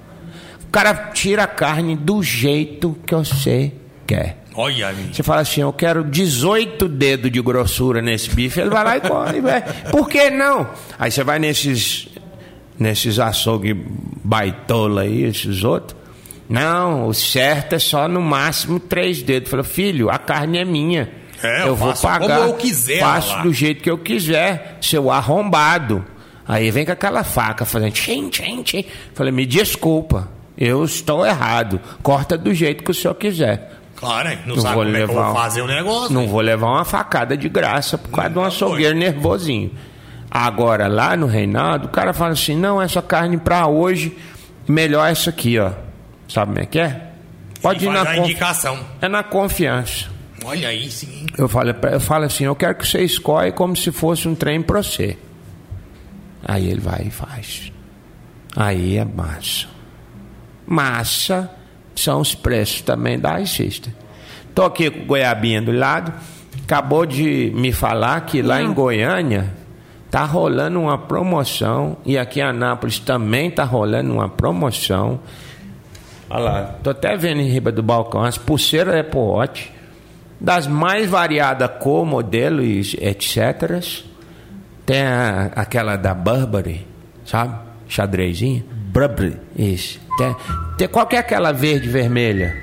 O 0.67 0.71
cara 0.73 0.95
tira 1.13 1.45
a 1.45 1.47
carne 1.47 1.95
do 1.97 2.23
jeito 2.23 2.97
que 3.07 3.15
você 3.15 3.73
quer. 4.07 4.40
Olha. 4.55 4.93
Você 5.13 5.23
fala 5.23 5.41
assim, 5.43 5.61
eu 5.61 5.73
quero 5.73 6.03
18 6.05 6.89
dedos 6.89 7.31
de 7.31 7.41
grossura 7.41 8.03
nesse 8.03 8.31
bife, 8.31 8.61
ele 8.61 8.71
vai 8.71 8.85
lá 8.85 8.97
e 8.97 9.01
come, 9.01 9.41
velho. 9.43 9.65
Por 9.91 10.09
que 10.09 10.29
não? 10.31 10.69
Aí 10.99 11.11
você 11.11 11.23
vai 11.25 11.39
nesses 11.39 12.09
nesses 12.79 13.19
açougue 13.19 13.75
baitola 14.25 15.03
aí, 15.03 15.25
esses 15.25 15.65
outros. 15.65 15.99
Não, 16.49 17.07
o 17.07 17.15
certo 17.15 17.75
é 17.75 17.79
só 17.79 18.09
no 18.09 18.21
máximo 18.21 18.81
três 18.81 19.23
dedos. 19.23 19.49
Fala, 19.51 19.63
filho, 19.63 20.11
a 20.11 20.19
carne 20.19 20.59
é 20.59 20.65
minha. 20.65 21.09
É, 21.43 21.63
eu 21.63 21.69
eu 21.69 21.77
vou 21.77 21.95
pagar. 21.95 22.39
como 22.39 22.51
eu 22.51 22.55
quiser, 22.55 22.99
Faço 23.01 23.33
lá. 23.37 23.43
do 23.43 23.53
jeito 23.53 23.83
que 23.83 23.91
eu 23.91 23.97
quiser, 23.99 24.79
seu 24.81 25.11
arrombado. 25.11 26.05
Aí 26.47 26.71
vem 26.71 26.85
com 26.85 26.93
aquela 26.93 27.23
faca 27.23 27.65
fazendo 27.65 27.93
tchim, 27.93 28.29
tchim, 28.29 28.63
tchim. 28.63 28.85
Falei, 29.15 29.31
me 29.33 29.47
desculpa, 29.47 30.29
eu 30.59 30.85
estou 30.85 31.25
errado. 31.25 31.81
Corta 32.03 32.37
do 32.37 32.53
jeito 32.53 32.83
que 32.83 32.91
o 32.91 32.95
senhor 32.95 33.15
quiser. 33.15 33.80
Claro, 34.01 34.31
hein? 34.31 34.39
não, 34.47 34.57
Não 34.57 34.63
sabe 34.63 34.75
vou 34.77 34.85
como 34.85 34.97
é 34.97 34.99
que 34.99 35.05
eu 35.05 35.09
levar 35.09 35.27
vou 35.27 35.35
fazer 35.35 35.61
o 35.63 35.67
negócio. 35.67 36.13
Não 36.15 36.27
vou 36.27 36.41
levar 36.41 36.67
uma 36.69 36.85
facada 36.87 37.37
de 37.37 37.49
graça 37.49 37.99
por 37.99 38.09
causa 38.11 38.31
de 38.31 38.39
um 38.39 38.45
açougueiro 38.45 38.97
nervosinho. 38.97 39.71
Agora, 40.31 40.87
lá 40.89 41.17
no 41.17 41.27
Reinaldo, 41.27 41.87
o 41.87 41.91
cara 41.91 42.13
fala 42.15 42.33
assim: 42.33 42.57
não, 42.57 42.81
essa 42.81 43.03
carne 43.03 43.37
pra 43.37 43.67
hoje, 43.67 44.17
melhor 44.67 45.07
essa 45.11 45.29
aqui, 45.31 45.59
ó. 45.59 45.73
Sabe 46.29 46.53
como 46.53 46.63
é 46.63 46.67
que 46.67 46.79
é? 46.79 47.09
Pode 47.61 47.81
Sim, 47.81 47.87
ir 47.87 47.93
na 47.93 48.01
a 48.03 48.07
confi- 48.07 48.19
indicação. 48.21 48.79
É 49.03 49.09
na 49.09 49.23
confiança. 49.23 50.07
Olha 50.43 50.69
aí, 50.69 50.91
sim. 50.91 51.27
Eu 51.37 51.47
falo, 51.49 51.71
eu 51.93 52.01
falo 52.01 52.25
assim: 52.25 52.45
eu 52.45 52.57
quero 52.57 52.75
que 52.77 52.87
você 52.89 53.03
escolhe 53.03 53.53
como 53.53 53.77
se 53.77 53.93
fosse 53.93 54.27
um 54.27 54.35
trem 54.35 54.63
pra 54.63 54.83
você. 54.83 55.19
Aí 56.43 56.71
ele 56.71 56.81
vai 56.81 57.03
e 57.09 57.11
faz. 57.11 57.71
Aí 58.57 58.97
é 58.97 59.05
massa. 59.05 59.67
Massa 60.67 61.51
são 61.95 62.21
os 62.21 62.35
preços 62.35 62.83
também 62.83 63.19
da 63.19 63.37
Assista. 63.37 63.93
Tô 64.55 64.63
aqui 64.65 64.91
com 64.91 65.01
o 65.03 65.07
Goiabinha 65.07 65.61
do 65.63 65.73
lado. 65.73 66.13
Acabou 66.65 67.05
de 67.07 67.53
me 67.55 67.73
falar 67.73 68.21
que 68.23 68.43
lá 68.43 68.61
em 68.63 68.73
Goiânia 68.73 69.53
tá 70.11 70.25
rolando 70.25 70.81
uma 70.81 70.99
promoção. 70.99 71.97
E 72.05 72.17
aqui 72.19 72.41
em 72.41 72.45
Anápolis 72.45 72.99
também 72.99 73.51
tá 73.51 73.65
rolando 73.65 74.13
uma 74.13 74.29
promoção. 74.29 75.21
Olha 76.29 76.41
lá, 76.45 76.63
tô 76.83 76.91
até 76.91 77.17
vendo 77.17 77.41
em 77.41 77.49
riba 77.49 77.73
do 77.73 77.83
balcão 77.83 78.23
as 78.23 78.39
pulseiras 78.39 78.95
Apple 78.95 79.19
Watch 79.19 79.73
das 80.41 80.67
mais 80.67 81.09
variadas 81.11 81.71
cor, 81.81 82.07
modelo 82.07 82.63
e 82.63 82.81
etc. 83.01 83.83
Tem 84.87 85.03
a- 85.03 85.51
aquela 85.55 85.97
da 85.97 86.15
Burberry, 86.15 86.87
sabe? 87.25 87.55
Xadrezinha. 87.89 88.65
Burberry. 88.91 89.37
Isso. 89.57 90.01
Tem, 90.19 90.37
tem, 90.77 90.89
qual 90.89 91.07
que 91.07 91.17
é 91.17 91.19
aquela 91.21 91.53
verde 91.53 91.89
vermelha? 91.89 92.55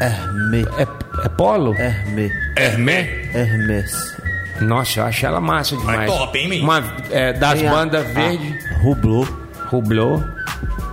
Hermé. 0.00 0.64
É, 0.78 0.82
é 1.24 1.28
polo? 1.28 1.74
Hermé. 1.74 2.30
Hermé? 2.56 3.28
Hermès. 3.34 3.92
Nossa, 4.60 5.00
eu 5.00 5.04
acho 5.04 5.26
ela 5.26 5.40
massa 5.40 5.76
demais. 5.76 6.10
top, 6.10 6.38
hein, 6.38 6.48
menino? 6.48 6.64
Uma, 6.68 6.82
é, 7.10 7.32
das 7.32 7.58
Tem 7.58 7.68
a- 7.68 7.72
bandas 7.72 8.06
a 8.06 8.12
verde, 8.12 8.58
Hublot. 8.82 9.30
Hublot. 9.72 10.24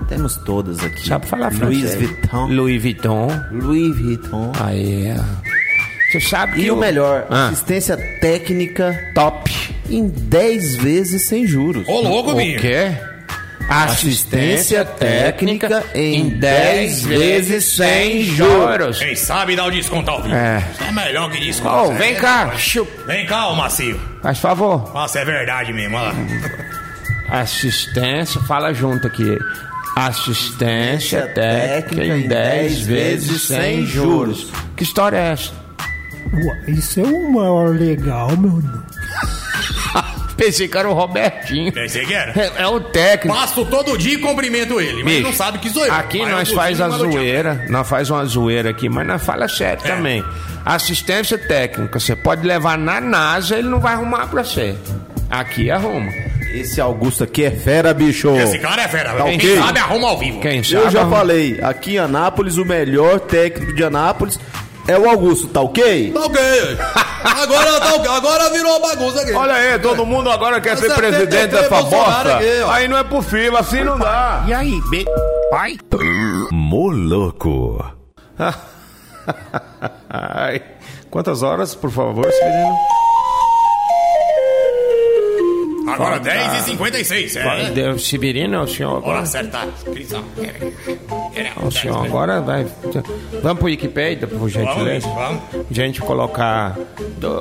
Temos 0.08 0.36
todas 0.38 0.84
aqui. 0.84 1.08
Sabe 1.08 1.26
falar 1.28 1.52
Louis 1.54 1.80
francês? 1.82 1.96
Vuitton. 1.96 2.48
Louis 2.48 2.82
Vuitton. 2.82 3.28
Louis 3.52 3.98
Vuitton. 4.00 4.52
Aí, 4.60 5.08
é. 5.08 5.16
Você 6.12 6.20
sabe 6.20 6.54
que 6.56 6.62
E 6.64 6.72
o 6.72 6.76
melhor, 6.76 7.26
Ah. 7.30 7.48
assistência 7.48 7.98
técnica 8.20 8.98
top. 9.16 9.52
em 9.90 10.08
10 10.08 10.76
vezes 10.78 11.28
sem 11.28 11.46
juros. 11.46 11.88
Ô, 11.88 12.02
louco, 12.02 12.32
O 12.32 12.36
menino. 12.36 12.60
quê? 12.62 12.92
Assistência 13.70 14.84
técnica 14.86 15.84
em 15.96 16.30
10 16.30 17.04
vezes 17.04 17.66
sem 17.66 18.24
juros. 18.24 19.00
Quem 19.00 19.16
sabe 19.16 19.56
dá 19.56 19.66
o 19.66 19.72
desconto 19.72 20.12
ao 20.12 20.22
vivo. 20.22 20.36
É. 20.36 20.64
É 20.88 20.92
melhor 20.92 21.32
que 21.32 21.40
desconto. 21.40 21.92
Ô, 21.92 21.94
vem 21.94 22.16
cá, 22.16 22.54
chu- 22.58 22.88
Vem 23.08 23.26
cá, 23.26 23.48
ô 23.48 23.56
macio. 23.56 24.00
faz 24.22 24.38
favor. 24.40 24.92
Nossa, 24.94 25.20
é 25.20 25.26
verdade 25.26 25.74
mesmo, 25.74 25.98
olha 25.98 26.10
lá. 26.10 27.40
Assistência, 27.42 28.40
fala 28.42 28.74
junto 28.74 29.08
aqui. 29.08 29.38
Assistência 29.96 31.28
técnica 31.28 32.16
em 32.18 32.28
10 32.28 32.82
vezes 32.82 33.44
sem 33.44 33.86
juros. 33.86 34.52
Que 34.76 34.84
história 34.84 35.18
é 35.18 35.32
essa? 35.32 35.52
Ué, 36.34 36.64
Isso 36.72 37.00
é 37.00 37.04
uma 37.04 37.64
legal, 37.70 38.30
meu 38.38 38.58
irmão. 38.58 38.84
Pensei 40.46 40.68
que 40.68 40.78
era 40.78 40.90
o 40.90 40.94
Robertinho. 40.94 41.72
Pensei 41.72 42.06
que 42.06 42.14
era. 42.14 42.32
É, 42.40 42.64
é 42.64 42.68
o 42.68 42.80
técnico. 42.80 43.36
Passo 43.38 43.66
todo 43.66 43.98
dia 43.98 44.16
e 44.16 44.18
cumprimento 44.18 44.80
ele, 44.82 45.04
mas 45.04 45.14
Bicho, 45.14 45.24
não 45.24 45.34
sabe 45.34 45.58
que 45.60 45.70
sou 45.70 45.86
eu. 45.86 45.94
Aqui 45.94 46.20
Mas 46.20 46.30
nós 46.32 46.50
eu 46.50 46.56
faz 46.56 46.82
a 46.82 46.90
zoeira, 46.90 47.66
nós 47.70 47.88
faz 47.88 48.10
uma 48.10 48.24
zoeira 48.26 48.70
aqui, 48.70 48.90
mas 48.90 49.08
nós 49.08 49.24
fala 49.24 49.48
sério 49.48 49.82
É. 49.86 49.96
também. 49.96 50.24
Assistência 50.66 51.38
técnica, 51.38 52.00
você 52.00 52.16
pode 52.16 52.46
levar 52.46 52.78
na 52.78 53.00
NASA, 53.02 53.58
ele 53.58 53.68
não 53.70 53.80
vai 53.80 53.94
arrumar 53.94 54.28
pra 54.28 54.44
você. 54.44 54.76
Aqui 55.30 55.70
arruma. 55.72 56.12
Esse 56.54 56.80
Augusto 56.80 57.24
aqui 57.24 57.44
é 57.44 57.52
fera, 57.52 57.94
bicho. 57.94 58.30
Esse 58.38 58.60
cara 58.60 58.84
é 58.84 58.88
fera. 58.88 59.14
Tá 59.14 59.24
Quem 59.24 59.36
ok? 59.38 59.58
sabe 59.58 59.80
arruma 59.80 60.10
ao 60.10 60.20
vivo. 60.20 60.40
Quem 60.40 60.58
Eu 60.58 60.64
sabe? 60.64 60.90
já 60.92 61.02
arruma. 61.02 61.18
falei, 61.18 61.60
aqui 61.64 61.96
em 61.96 61.98
Anápolis, 61.98 62.58
o 62.58 62.66
melhor 62.66 63.20
técnico 63.20 63.74
de 63.74 63.84
Anápolis 63.84 64.40
é 64.88 64.98
o 64.98 65.10
Augusto, 65.10 65.48
tá 65.48 65.62
ok? 65.62 66.12
Tá 66.12 66.20
ok. 66.26 66.42
Agora, 67.24 67.80
tá 67.80 67.96
ok. 67.96 68.12
Agora 68.12 68.50
virou 68.50 68.82
bagunça 68.82 69.22
aqui. 69.22 69.32
Olha 69.34 69.54
aí, 69.54 69.80
todo 69.80 70.06
mundo 70.06 70.30
agora 70.30 70.60
quer 70.60 70.78
ser 70.78 70.88
Essa 70.88 70.96
presidente 70.96 71.52
dessa 71.52 71.82
bosta. 71.82 72.36
aqui. 72.36 72.64
Aí 72.70 72.88
não 72.88 72.98
é 72.98 73.04
por 73.04 73.24
fila, 73.24 73.62
assim 73.62 73.84
não 73.84 73.98
dá. 73.98 74.44
E 74.46 74.54
aí, 74.54 74.82
be... 74.90 75.06
Pai? 75.50 75.78
Moloco. 76.52 77.84
Quantas 81.10 81.44
horas, 81.44 81.74
por 81.76 81.90
favor, 81.90 82.30
Severino? 82.32 82.76
Agora 85.88 86.20
10 86.20 86.54
e 86.54 86.64
56 86.64 87.36
é. 87.36 87.70
Deu 87.72 88.00
Severino, 88.00 88.56
é 88.56 88.60
o 88.62 88.68
senhor 88.68 88.92
Bora 89.02 89.06
agora? 89.06 89.20
acertar. 89.22 89.68
Crisão. 89.92 90.24
O 91.62 91.72
senhor 91.72 92.06
agora 92.06 92.42
vai. 92.42 92.66
Vamos 93.42 93.58
pro 93.60 93.66
Wikipedia, 93.68 94.28
por 94.28 94.50
gentileza. 94.50 95.08
Vamos, 95.08 95.42
Gente 95.72 96.02
colocar. 96.02 96.78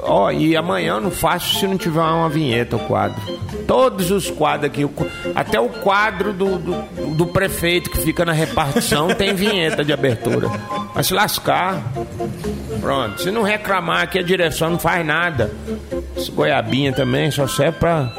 Ó, 0.04 0.30
e 0.30 0.56
amanhã 0.56 0.94
eu 0.94 1.00
não 1.00 1.11
faço 1.11 1.58
se 1.58 1.66
não 1.66 1.76
tiver 1.76 2.00
uma 2.00 2.28
vinheta 2.28 2.76
o 2.76 2.78
quadro. 2.80 3.20
Todos 3.66 4.11
os 4.11 4.30
quadros 4.30 4.70
aqui, 4.70 4.88
até 5.34 5.61
o 5.61 5.68
quadro 5.68 6.32
do, 6.32 6.58
do, 6.58 7.14
do 7.14 7.26
prefeito 7.26 7.90
que 7.90 7.99
fica 7.99 8.25
na 8.25 8.32
repartição 8.32 9.08
tem 9.14 9.34
vinheta 9.34 9.84
de 9.84 9.92
abertura. 9.92 10.49
Vai 10.94 11.04
se 11.04 11.14
lascar. 11.14 11.82
Pronto. 12.80 13.22
Se 13.22 13.30
não 13.30 13.42
reclamar 13.42 14.02
aqui, 14.02 14.18
a 14.18 14.22
direção 14.22 14.70
não 14.70 14.78
faz 14.78 15.04
nada. 15.06 15.50
Esse 16.16 16.30
goiabinha 16.30 16.92
também 16.92 17.30
só 17.30 17.46
serve 17.46 17.78
pra. 17.78 18.12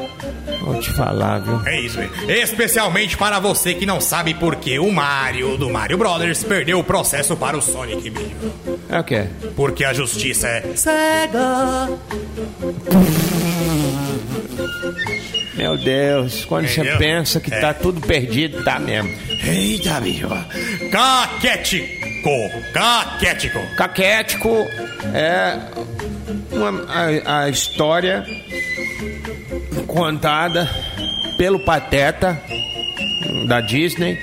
Vou 0.64 0.80
te 0.80 0.90
falar, 0.92 1.40
viu? 1.40 1.60
É 1.66 1.80
isso 1.80 2.00
aí. 2.00 2.08
Especialmente 2.40 3.16
para 3.16 3.38
você 3.38 3.74
que 3.74 3.84
não 3.84 4.00
sabe 4.00 4.32
por 4.34 4.56
que 4.56 4.78
o 4.78 4.90
Mario 4.90 5.56
do 5.58 5.68
Mario 5.70 5.98
Brothers 5.98 6.42
perdeu 6.42 6.78
o 6.78 6.84
processo 6.84 7.36
para 7.36 7.56
o 7.56 7.60
Sonic 7.62 8.08
Video. 8.08 8.52
É 8.88 8.98
o 8.98 9.04
quê? 9.04 9.26
Porque 9.54 9.84
a 9.84 9.92
justiça 9.92 10.48
é. 10.48 10.62
Cega. 10.74 11.90
Meu 15.54 15.76
Deus, 15.76 16.44
quando 16.44 16.66
você 16.66 16.80
Entendeu? 16.80 16.98
pensa 16.98 17.40
que 17.40 17.52
É. 17.54 17.60
tá 17.60 17.72
tudo 17.74 18.00
perdido, 18.00 18.62
tá 18.64 18.78
mesmo. 18.78 19.10
Eita, 19.44 20.00
bicho. 20.00 20.28
Caquético. 20.90 21.86
Caquético. 22.72 23.58
Caquético 23.76 24.66
é 25.14 25.58
uma- 26.50 26.84
a, 27.24 27.42
a 27.44 27.48
história 27.48 28.24
contada 29.94 30.68
pelo 31.38 31.58
Pateta 31.60 32.38
da 33.48 33.60
Disney, 33.60 34.18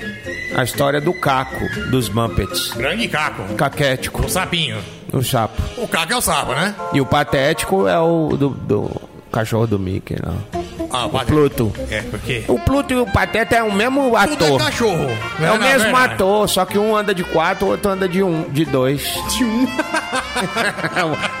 a 0.54 0.62
história 0.62 1.00
do 1.00 1.12
Caco, 1.14 1.66
dos 1.90 2.08
Muppets. 2.08 2.72
Grande 2.74 3.08
Caco. 3.08 3.54
Caquético, 3.54 4.24
O 4.26 4.28
sapinho. 4.28 4.78
o 5.12 5.22
sapo. 5.22 5.60
O 5.78 5.88
Caco 5.88 6.12
é 6.12 6.16
o 6.16 6.20
sapo, 6.20 6.52
né? 6.52 6.74
E 6.92 7.00
o 7.00 7.06
Patético 7.06 7.88
é 7.88 7.98
o 7.98 8.36
do, 8.36 8.50
do 8.50 8.90
cachorro 9.32 9.66
do 9.66 9.78
Mickey, 9.78 10.16
não. 10.22 10.61
Ah, 10.92 11.06
O 11.06 11.24
Pluto. 11.24 11.72
É, 11.90 12.02
porque. 12.02 12.44
O 12.48 12.58
Pluto 12.58 12.92
e 12.92 12.96
o 12.96 13.06
Pateta 13.06 13.56
é 13.56 13.62
o 13.62 13.72
mesmo 13.72 14.16
é 14.16 14.24
ator. 14.24 14.58
cachorro. 14.58 15.08
É 15.40 15.50
o 15.50 15.58
mesmo 15.58 15.96
ator, 15.96 16.48
só 16.48 16.64
que 16.64 16.78
um 16.78 16.94
anda 16.96 17.14
de 17.14 17.24
quatro, 17.24 17.66
o 17.66 17.70
outro 17.70 17.90
anda 17.90 18.08
de 18.08 18.22
um, 18.22 18.42
de 18.50 18.64
dois. 18.64 19.02
De 19.36 19.44
um. 19.44 19.66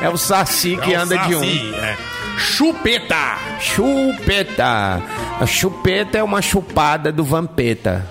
é 0.00 0.08
o 0.08 0.16
Saci 0.16 0.76
que 0.76 0.94
É 0.94 0.98
o 0.98 1.02
anda 1.02 1.16
de 1.18 1.34
um. 1.34 1.40
Saci, 1.40 1.74
é. 1.74 1.96
Chupeta. 2.38 3.38
Chupeta. 3.60 5.02
A 5.40 5.46
chupeta 5.46 6.18
é 6.18 6.22
uma 6.22 6.40
chupada 6.40 7.12
do 7.12 7.22
Vampeta. 7.24 8.06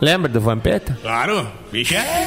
Lembra 0.00 0.28
do 0.30 0.40
Vampeta? 0.40 0.98
Claro. 1.00 1.46
Bicho 1.72 1.94
é. 1.94 2.26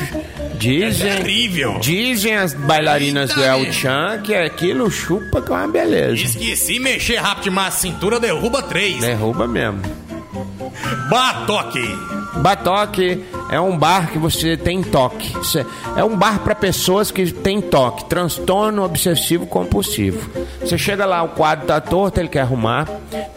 Dizem, 0.57 1.09
É 1.09 1.15
terrível. 1.17 1.79
dizem 1.79 2.35
as 2.35 2.53
bailarinas 2.53 3.33
do 3.33 3.41
Eita, 3.41 3.57
El 3.67 3.71
Chan 3.73 4.21
que 4.23 4.33
aquilo 4.35 4.89
chupa 4.91 5.41
com 5.41 5.53
uma 5.53 5.67
beleza. 5.67 6.15
Diz 6.15 6.35
que 6.35 6.55
se 6.55 6.79
mexer 6.79 7.17
rápido 7.17 7.43
demais 7.45 7.67
a 7.69 7.77
cintura, 7.77 8.19
derruba 8.19 8.61
três. 8.63 8.99
Derruba 8.99 9.47
mesmo. 9.47 9.81
Batoque. 11.09 11.95
Batoque 12.37 13.23
é 13.49 13.59
um 13.59 13.77
bar 13.77 14.11
que 14.11 14.17
você 14.19 14.55
tem 14.55 14.81
toque. 14.83 15.31
É- 15.57 15.99
É 15.99 16.03
um 16.03 16.15
bar 16.15 16.39
para 16.39 16.53
pessoas 16.55 17.09
que 17.11 17.31
têm 17.31 17.59
toque, 17.61 18.05
transtorno 18.05 18.83
obsessivo 18.83 19.45
compulsivo. 19.47 20.29
Você 20.61 20.77
chega 20.77 21.05
lá, 21.05 21.23
o 21.23 21.29
quadro 21.29 21.65
tá 21.65 21.81
torto, 21.81 22.19
ele 22.19 22.29
quer 22.29 22.41
arrumar. 22.41 22.87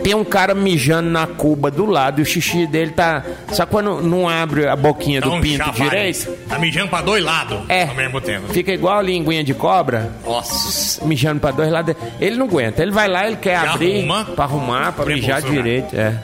Tem 0.02 0.14
um 0.14 0.24
cara 0.24 0.54
mijando 0.54 1.08
na 1.10 1.26
cuba 1.26 1.70
do 1.70 1.86
lado 1.86 2.20
e 2.20 2.22
o 2.22 2.26
xixi 2.26 2.66
dele 2.66 2.90
tá. 2.92 3.24
Sabe 3.52 3.70
quando 3.70 4.02
não 4.02 4.28
abre 4.28 4.66
a 4.68 4.76
boquinha 4.76 5.20
Dá 5.20 5.26
do 5.28 5.34
um 5.34 5.40
pinto 5.40 5.58
chafariz. 5.64 6.24
direito? 6.24 6.48
Tá 6.48 6.58
mijando 6.58 6.88
pra 6.88 7.00
dois 7.02 7.24
lados 7.24 7.58
É. 7.68 7.84
ao 7.84 7.94
mesmo 7.94 8.20
tempo. 8.20 8.48
Fica 8.52 8.72
igual 8.72 8.98
a 8.98 9.02
linguinha 9.02 9.42
de 9.42 9.54
cobra, 9.54 10.10
Nossa. 10.24 11.04
mijando 11.04 11.40
para 11.40 11.52
dois 11.52 11.70
lados. 11.70 11.94
Ele 12.20 12.36
não 12.36 12.46
aguenta. 12.46 12.82
Ele 12.82 12.90
vai 12.92 13.08
lá, 13.08 13.26
ele 13.26 13.36
quer 13.36 13.60
Já 13.60 13.72
abrir 13.72 13.98
arruma. 13.98 14.24
para 14.24 14.44
arrumar, 14.44 14.92
Pra 14.92 15.06
mijar 15.06 15.40
direito. 15.42 15.94
É. 15.96 16.16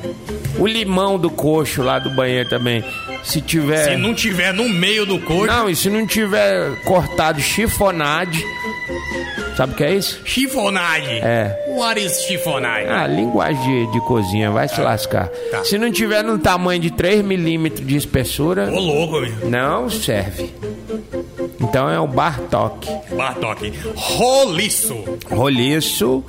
O 0.59 0.67
limão 0.67 1.19
do 1.19 1.31
coxo 1.31 1.83
lá 1.83 1.99
do 1.99 2.11
banheiro 2.11 2.49
também. 2.49 2.85
Se 3.23 3.41
tiver. 3.41 3.85
Se 3.85 3.97
não 3.97 4.13
tiver 4.15 4.53
no 4.53 4.69
meio 4.69 5.07
do 5.07 5.19
corpo, 5.21 5.47
Não, 5.47 5.69
e 5.71 5.77
se 5.77 5.89
não 5.89 6.07
tiver 6.07 6.75
cortado 6.85 7.41
chifonade. 7.41 8.43
Sabe 9.59 9.73
o 9.73 9.77
que 9.77 9.83
é 9.83 9.93
isso? 9.93 10.21
chifonade. 10.25 11.11
É. 11.21 11.65
What 11.71 12.01
is 12.01 12.23
chifonade? 12.23 12.87
Ah, 12.89 13.09
linguagem 13.09 13.87
de, 13.87 13.93
de 13.93 14.01
cozinha, 14.03 14.53
vai 14.53 14.69
se 14.69 14.81
lascar. 14.81 15.27
Tá. 15.51 15.65
Se 15.65 15.77
não 15.77 15.91
tiver 15.91 16.23
no 16.23 16.39
tamanho 16.39 16.81
de 16.81 16.93
3 16.93 17.25
milímetros 17.25 17.85
de 17.85 17.97
espessura, 17.97 18.71
Ô 18.73 18.79
louco, 18.79 19.21
meu. 19.21 19.51
não 19.51 19.91
serve. 19.91 20.55
Então 21.69 21.91
é 21.91 22.01
o 22.01 22.07
Bartok. 22.07 22.89
Batoque. 23.15 23.73
Roliço. 23.95 25.05
Roliço 25.31 26.25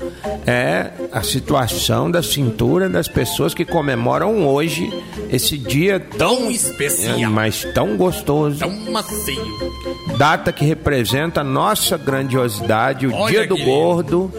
é 0.45 0.91
a 1.13 1.23
situação 1.23 2.12
da 2.12 2.21
cintura 2.21 2.89
das 2.89 3.08
pessoas 3.08 3.54
que 3.54 3.63
comemoram 3.63 4.45
hoje 4.45 4.91
esse 5.32 5.58
dia 5.58 5.97
tão, 5.97 6.52
especial. 6.52 7.32
mas 7.32 7.63
tão 7.73 7.95
gostoso. 7.95 8.60
Tão 8.60 8.91
macio. 8.91 9.80
Data 10.17 10.52
que 10.52 10.65
representa 10.65 11.39
a 11.39 11.43
nossa 11.43 11.97
grandiosidade, 11.97 13.08
o 13.08 13.15
Olha 13.15 13.32
dia 13.32 13.47
do 13.47 13.58
gordo. 13.58 14.30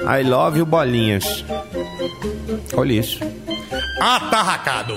I 0.00 0.22
love 0.22 0.58
you, 0.58 0.64
bolinhas. 0.64 1.44
Olha 2.74 2.94
isso. 2.94 3.20
Atarracado. 4.00 4.96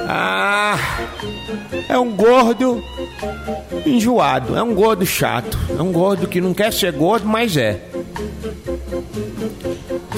Ah, 0.00 0.76
é 1.88 1.96
um 1.98 2.10
gordo 2.10 2.82
enjoado, 3.86 4.56
é 4.56 4.62
um 4.62 4.74
gordo 4.74 5.04
chato, 5.06 5.58
é 5.76 5.82
um 5.82 5.92
gordo 5.92 6.26
que 6.26 6.40
não 6.40 6.54
quer 6.54 6.72
ser 6.72 6.92
gordo, 6.92 7.26
mas 7.26 7.56
é. 7.56 7.80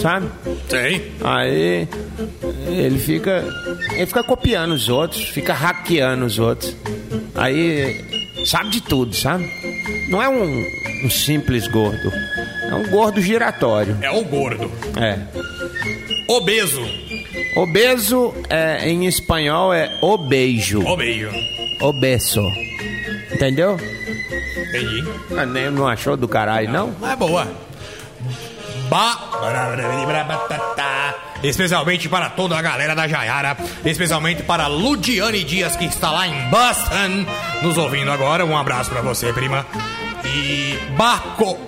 Sabe? 0.00 0.28
Sei. 0.68 1.12
Aí 1.22 1.88
ele 2.66 2.98
fica. 2.98 3.44
Ele 3.92 4.06
fica 4.06 4.22
copiando 4.22 4.72
os 4.72 4.88
outros, 4.88 5.22
fica 5.28 5.52
hackeando 5.52 6.24
os 6.24 6.38
outros. 6.38 6.74
Aí 7.34 8.04
sabe 8.46 8.70
de 8.70 8.80
tudo, 8.80 9.14
sabe? 9.14 9.48
Não 10.08 10.22
é 10.22 10.28
um, 10.28 10.66
um 11.04 11.10
simples 11.10 11.68
gordo. 11.68 12.10
É 12.70 12.74
um 12.74 12.90
gordo 12.90 13.20
giratório. 13.20 13.96
É 14.00 14.10
o 14.10 14.24
gordo. 14.24 14.70
É. 14.98 15.18
Obeso. 16.28 16.82
Obeso 17.56 18.32
é, 18.48 18.88
em 18.88 19.06
espanhol 19.06 19.74
é 19.74 19.98
obeijo. 20.00 20.86
Obeio. 20.86 21.30
Obeso. 21.80 22.42
Entendeu? 23.40 23.78
Entendi. 24.68 25.02
Ah, 25.34 25.46
nem- 25.46 25.70
Não 25.70 25.88
achou 25.88 26.14
do 26.14 26.28
caralho, 26.28 26.70
não? 26.70 26.94
É 27.10 27.16
boa. 27.16 27.48
Ba. 28.90 29.16
especialmente 31.42 32.06
para 32.06 32.28
toda 32.28 32.58
a 32.58 32.60
galera 32.60 32.94
da 32.94 33.08
Jaiara, 33.08 33.56
especialmente 33.82 34.42
para 34.42 34.66
Ludiane 34.66 35.42
Dias, 35.42 35.74
que 35.74 35.86
está 35.86 36.10
lá 36.10 36.28
em 36.28 36.50
Boston, 36.50 37.24
nos 37.62 37.78
ouvindo 37.78 38.10
agora. 38.12 38.44
Um 38.44 38.54
abraço 38.58 38.90
pra 38.90 39.00
você, 39.00 39.32
prima. 39.32 39.64
E 40.22 40.78
Baco. 40.98 41.58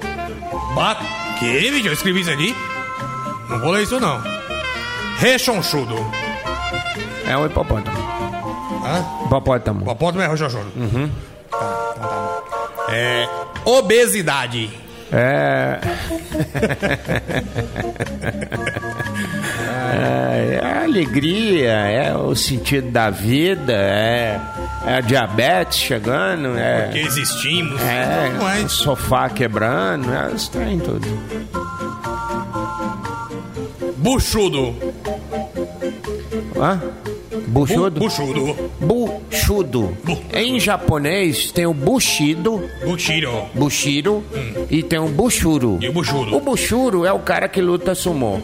Ba... 0.74 0.98
Que, 1.38 1.70
bicho? 1.70 1.88
Eu 1.88 1.94
escrevi 1.94 2.20
isso 2.20 2.30
aqui? 2.30 2.54
Não 3.48 3.60
vou 3.60 3.70
ler 3.70 3.84
isso, 3.84 3.98
não. 3.98 4.22
Rechonchudo. 5.18 5.96
É 7.26 7.34
o 7.34 7.46
hipopótamo. 7.46 7.96
Hã? 8.84 9.24
Hipopótamo. 9.24 9.80
Hipopótamo 9.82 10.22
é 10.22 10.28
rechonchudo. 10.28 10.70
Uhum. 10.76 11.10
É. 12.92 13.28
Obesidade. 13.64 14.70
É. 15.10 15.78
é. 19.92 20.54
é 20.54 20.60
a 20.64 20.82
alegria, 20.84 21.70
é 21.70 22.16
o 22.16 22.34
sentido 22.34 22.90
da 22.90 23.10
vida, 23.10 23.74
é, 23.74 24.40
é 24.86 24.94
a 24.94 25.00
diabetes 25.00 25.78
chegando, 25.78 26.56
é. 26.58 26.84
Porque 26.84 27.00
existimos. 27.00 27.80
É, 27.82 28.30
Não 28.30 28.48
é 28.48 28.60
o 28.60 28.68
sofá 28.68 29.28
quebrando, 29.28 30.12
é 30.12 30.30
tem 30.50 30.78
tudo. 30.78 31.06
Buchudo. 33.96 34.74
Hã? 36.58 36.80
Buchudo? 37.48 38.00
Buchudo. 38.00 38.56
Buchudo. 39.52 39.96
Em 40.32 40.60
japonês 40.60 41.50
tem 41.50 41.66
o 41.66 41.74
bushido, 41.74 42.62
Bushiro. 42.84 43.44
bushiro, 43.52 44.24
e 44.70 44.82
tem 44.84 45.00
o 45.00 45.08
bushuro. 45.08 45.78
E 45.82 45.88
o 45.88 45.92
buchuro? 46.40 47.00
O 47.00 47.06
é 47.06 47.12
o 47.12 47.18
cara 47.18 47.48
que 47.48 47.60
luta 47.60 47.92
sumô. 47.92 48.38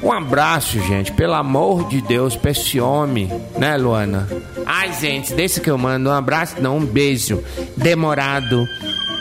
Um 0.00 0.12
abraço, 0.12 0.78
gente, 0.80 1.10
pelo 1.12 1.34
amor 1.34 1.88
de 1.88 2.00
Deus, 2.00 2.36
pra 2.36 2.52
esse 2.52 2.78
homem, 2.80 3.28
né, 3.58 3.76
Luana? 3.76 4.28
Ai, 4.64 4.92
gente, 4.92 5.32
deixa 5.34 5.58
que 5.60 5.68
eu 5.70 5.76
mando 5.76 6.08
um 6.08 6.12
abraço, 6.12 6.56
não, 6.60 6.76
um 6.78 6.84
beijo 6.86 7.42
demorado 7.76 8.64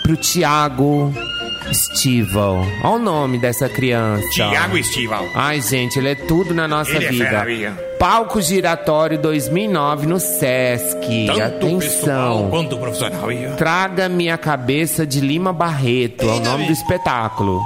pro 0.03 0.15
Tiago 0.15 1.11
Stival. 1.71 2.63
Olha 2.83 2.93
o 2.95 2.99
nome 2.99 3.39
dessa 3.39 3.67
criança. 3.67 4.27
Tiago 4.29 4.77
Estival. 4.77 5.25
Ai, 5.33 5.59
gente, 5.59 5.97
ele 5.97 6.09
é 6.09 6.15
tudo 6.15 6.53
na 6.53 6.67
nossa 6.67 6.91
Ele 6.91 7.05
é 7.05 7.09
vida. 7.09 7.25
fera, 7.25 7.41
amiga. 7.41 7.92
Palco 8.03 8.41
Giratório 8.41 9.17
2009 9.17 10.07
no 10.07 10.19
Sesc. 10.19 11.25
Tanto 11.25 11.41
Atenção. 11.41 12.49
quanto 12.49 12.77
profissional. 12.77 13.29
Traga 13.55 14.09
minha 14.09 14.37
cabeça 14.37 15.07
de 15.07 15.21
Lima 15.21 15.53
Barreto, 15.53 16.25
é 16.25 16.33
o 16.33 16.39
nome 16.41 16.65
do 16.65 16.73
espetáculo. 16.73 17.61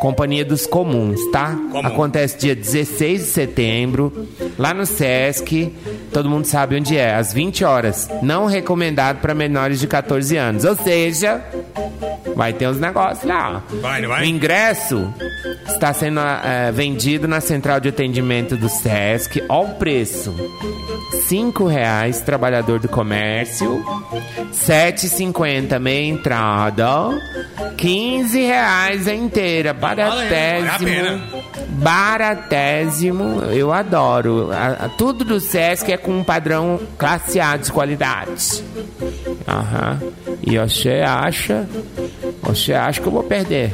Companhia 0.00 0.44
dos 0.44 0.68
Comuns, 0.68 1.18
tá? 1.32 1.56
Comum. 1.72 1.84
Acontece 1.84 2.38
dia 2.38 2.54
16 2.54 3.22
de 3.22 3.26
setembro, 3.26 4.28
lá 4.56 4.72
no 4.72 4.86
Sesc. 4.86 5.74
Todo 6.12 6.30
mundo 6.30 6.44
sabe 6.44 6.76
onde 6.76 6.96
é, 6.96 7.16
às 7.16 7.32
20 7.32 7.64
horas. 7.64 8.08
Não 8.22 8.46
recomendado 8.46 9.20
para 9.20 9.34
menores 9.34 9.80
de 9.80 9.88
14 9.88 10.36
anos. 10.36 10.64
Ou 10.64 10.76
seja, 10.76 11.42
vai 12.34 12.52
ter 12.52 12.68
uns 12.68 12.78
negócios 12.78 13.24
lá. 13.24 13.62
Vai, 13.80 14.00
não 14.00 14.08
O 14.08 14.12
vai? 14.12 14.26
ingresso 14.26 15.12
está 15.66 15.92
sendo 15.92 16.20
eh, 16.20 16.70
vendido 16.72 17.26
na 17.28 17.40
central 17.40 17.80
de 17.80 17.88
atendimento 17.88 18.56
do 18.56 18.68
Sesc. 18.68 19.42
Olha 19.48 19.68
o 19.68 19.74
preço. 19.74 20.34
cinco 21.28 21.66
reais, 21.66 22.20
trabalhador 22.20 22.78
do 22.78 22.88
comércio. 22.88 23.84
Sete 24.52 25.08
cinquenta 25.08 25.78
meia 25.78 26.08
entrada. 26.08 27.10
15 27.76 28.40
reais 28.40 29.08
a 29.08 29.14
inteira. 29.14 29.72
Baratésimo. 29.72 31.20
Baratésimo. 31.68 33.42
Eu 33.50 33.72
adoro. 33.72 34.50
A- 34.52 34.84
a- 34.84 34.88
tudo 34.90 35.24
do 35.24 35.40
Sesc 35.40 35.90
é 35.92 35.96
com 35.96 36.12
um 36.18 36.24
padrão 36.24 36.78
classe 36.98 37.40
A 37.40 37.56
de 37.56 37.72
qualidade. 37.72 38.62
Aham. 39.48 40.00
E 40.42 40.58
você 40.58 41.00
acha... 41.06 41.66
Você 42.42 42.72
acha 42.74 43.00
que 43.00 43.06
eu 43.06 43.12
vou 43.12 43.22
perder? 43.22 43.72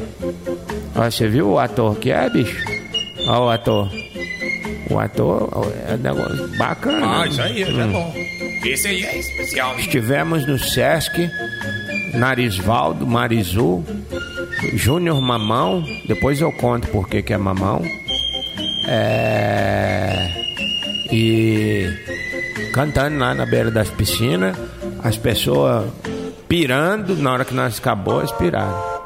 Ó, 0.94 1.04
Você 1.10 1.26
viu 1.28 1.50
o 1.50 1.58
ator 1.58 1.96
que 1.96 2.10
é, 2.10 2.28
bicho? 2.28 2.62
Ó 3.26 3.46
o 3.46 3.50
ator. 3.50 3.90
O 4.90 4.98
ator 4.98 5.48
é 5.88 5.94
um 5.94 5.96
negócio 5.98 6.48
bacana. 6.58 7.22
Ah, 7.22 7.26
isso 7.26 7.40
aí, 7.42 7.62
é 7.62 7.66
Hum. 7.68 7.92
bom. 7.92 8.14
Esse 8.64 8.88
aí 8.88 9.04
é 9.04 9.18
especial. 9.18 9.78
Estivemos 9.78 10.46
no 10.46 10.58
Sesc, 10.58 11.30
Narisvaldo, 12.14 13.06
Marizu, 13.06 13.82
Júnior 14.74 15.20
Mamão, 15.20 15.84
depois 16.06 16.40
eu 16.40 16.50
conto 16.52 16.88
por 16.88 17.08
que 17.08 17.22
que 17.22 17.32
é 17.32 17.38
Mamão. 17.38 17.82
É... 18.86 20.30
E 21.12 21.86
cantando 22.72 23.18
lá 23.18 23.34
na 23.34 23.46
beira 23.46 23.70
das 23.70 23.90
piscinas, 23.90 24.56
as 25.02 25.16
pessoas 25.16 25.86
pirando, 26.48 27.14
na 27.16 27.32
hora 27.32 27.44
que 27.44 27.54
nós 27.54 27.78
acabou, 27.78 28.18
eles 28.20 28.32
piraram. 28.32 28.98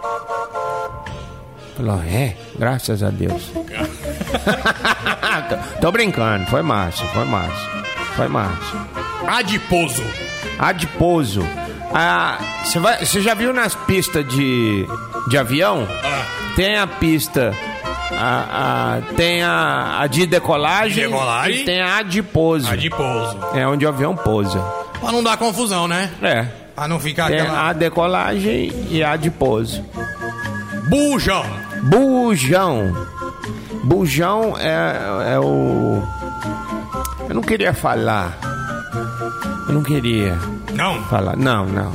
Falou, 1.76 2.00
é, 2.06 2.36
graças 2.58 3.02
a 3.02 3.10
Deus. 3.10 3.50
tô, 5.48 5.80
tô 5.80 5.92
brincando, 5.92 6.46
foi 6.46 6.62
massa, 6.62 7.04
foi 7.06 7.24
massa, 7.24 7.68
foi 8.16 8.28
massa. 8.28 8.86
Adiposo. 9.26 10.02
Adiposo. 10.58 11.42
Ah, 11.94 12.38
Você 12.64 12.78
você 12.78 13.20
já 13.20 13.34
viu 13.34 13.52
nas 13.52 13.74
pistas 13.74 14.26
de, 14.28 14.86
de 15.28 15.36
avião? 15.38 15.86
Ah. 16.04 16.24
Tem 16.56 16.78
a 16.78 16.86
pista. 16.86 17.52
A, 18.14 18.98
a- 18.98 19.14
tem 19.16 19.42
a, 19.42 20.00
a 20.00 20.06
de 20.06 20.26
decolagem, 20.26 21.04
Decolagem. 21.08 21.62
e 21.62 21.64
tem 21.64 21.80
a 21.80 21.96
adiposo. 21.98 22.70
Adiposo. 22.70 23.38
É 23.54 23.66
onde 23.66 23.84
o 23.86 23.88
avião 23.88 24.14
pousa. 24.14 24.60
Pra 25.00 25.10
não 25.10 25.22
dar 25.22 25.36
confusão, 25.38 25.88
né? 25.88 26.10
É. 26.22 26.46
Pra 26.74 26.88
não 26.88 26.98
ficar 26.98 27.28
Tem 27.28 27.40
aquela. 27.40 27.68
a 27.68 27.72
decolagem 27.72 28.72
e 28.90 29.02
a 29.02 29.12
adiposo. 29.12 29.84
Bujão. 30.88 31.44
Bujão. 31.84 32.92
Bujão 33.84 34.54
é, 34.58 35.32
é 35.34 35.38
o. 35.38 36.02
Eu 37.28 37.34
não 37.34 37.42
queria 37.42 37.72
falar. 37.74 38.38
Eu 39.68 39.74
não 39.74 39.82
queria 39.82 40.38
Não. 40.74 41.02
falar. 41.04 41.36
Não, 41.36 41.66
não. 41.66 41.92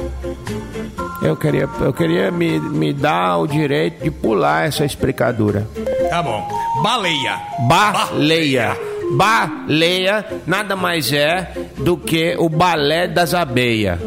Eu 1.22 1.36
queria, 1.36 1.68
eu 1.82 1.94
queria 1.94 2.30
me, 2.32 2.60
me 2.60 2.94
dar 2.94 3.38
o 3.38 3.48
direito 3.48 4.04
de 4.04 4.12
pular 4.12 4.68
essa 4.68 4.86
explicadura. 4.86 5.68
Tá 6.10 6.22
bom. 6.22 6.48
Baleia. 6.84 7.40
Baleia. 7.68 8.78
Baleia 9.14 10.26
nada 10.46 10.76
mais 10.76 11.12
é 11.14 11.52
do 11.78 11.98
que 11.98 12.36
o 12.38 12.50
balé 12.50 13.08
das 13.08 13.34
abelhas. 13.34 14.00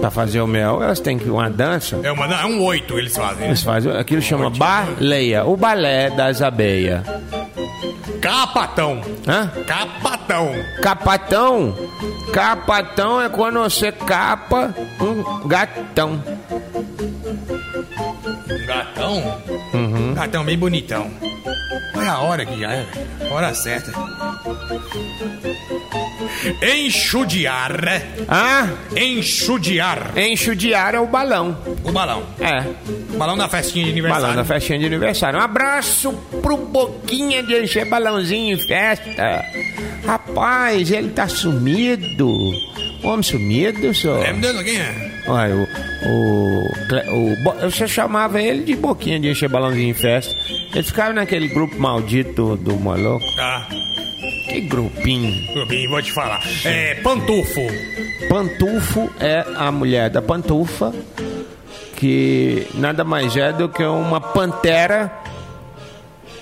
Pra 0.00 0.10
fazer 0.10 0.40
o 0.40 0.46
mel, 0.46 0.82
elas 0.82 1.00
têm 1.00 1.18
que 1.18 1.28
uma 1.28 1.50
dança. 1.50 1.98
É, 2.02 2.12
uma, 2.12 2.26
é 2.26 2.46
um 2.46 2.62
oito 2.64 2.98
eles 2.98 3.16
fazem. 3.16 3.38
né? 3.40 3.46
Eles 3.48 3.62
fazem, 3.62 3.92
aquilo 3.96 4.22
chama 4.22 4.48
baleia, 4.50 5.44
o 5.44 5.56
balé 5.56 6.10
das 6.10 6.40
abelhas. 6.40 7.02
Capatão. 8.20 9.00
Hã? 9.26 9.48
Capatão. 9.66 10.52
Capatão? 10.82 11.76
Capatão 12.32 13.20
é 13.20 13.28
quando 13.28 13.60
você 13.60 13.90
capa 13.92 14.74
um 15.00 15.48
gatão. 15.48 16.22
Um 18.50 18.66
gatão? 18.66 19.40
Uhum. 19.74 20.14
Gatão 20.14 20.44
bem 20.44 20.58
bonitão. 20.58 21.10
Olha 21.96 22.12
a 22.12 22.20
hora 22.20 22.44
que 22.46 22.58
já 22.60 22.72
é. 22.72 22.86
Hora 23.30 23.54
certa. 23.54 23.92
Enxudiar. 26.62 27.72
Ah, 28.28 28.68
Enxudiar. 28.96 30.12
enxudiar 30.16 30.94
é 30.94 31.00
o 31.00 31.06
balão. 31.06 31.56
O 31.84 31.92
balão. 31.92 32.22
É, 32.40 32.64
Balão 33.16 33.36
da 33.36 33.48
festinha 33.48 33.84
de 33.86 33.90
aniversário. 33.90 34.22
balão 34.26 34.36
da 34.36 34.44
festinha 34.44 34.78
de 34.78 34.86
aniversário. 34.86 35.38
Um 35.38 35.42
abraço 35.42 36.12
pro 36.42 36.56
Boquinha 36.56 37.42
de 37.42 37.62
encher 37.62 37.84
balãozinho 37.86 38.54
em 38.56 38.66
festa. 38.66 39.44
Rapaz, 40.06 40.90
ele 40.90 41.10
tá 41.10 41.26
sumido. 41.28 42.28
Homem 43.02 43.22
sumido, 43.22 43.94
senhor. 43.94 44.24
É, 44.24 44.32
meu 44.32 44.52
Deus, 44.52 44.62
quem 44.64 44.76
é? 44.80 45.22
Olha, 45.26 45.54
o, 45.54 45.68
o, 46.08 47.32
o, 47.66 47.70
Você 47.70 47.86
chamava 47.86 48.40
ele 48.40 48.64
de 48.64 48.74
Boquinha 48.76 49.20
de 49.20 49.28
encher 49.30 49.48
balãozinho 49.48 49.90
em 49.90 49.94
festa. 49.94 50.34
Ele 50.74 50.82
ficava 50.82 51.12
naquele 51.12 51.48
grupo 51.48 51.78
maldito 51.80 52.56
do 52.56 52.74
Moloco. 52.76 53.24
Tá. 53.36 53.68
Grupinho. 54.60 55.88
Vou 55.88 56.02
te 56.02 56.12
falar. 56.12 56.40
É, 56.64 56.94
pantufo. 56.96 57.60
Pantufo 58.28 59.10
é 59.20 59.44
a 59.56 59.70
mulher 59.72 60.10
da 60.10 60.20
pantufa, 60.20 60.92
que 61.96 62.66
nada 62.74 63.04
mais 63.04 63.36
é 63.36 63.52
do 63.52 63.68
que 63.68 63.82
uma 63.84 64.20
pantera 64.20 65.10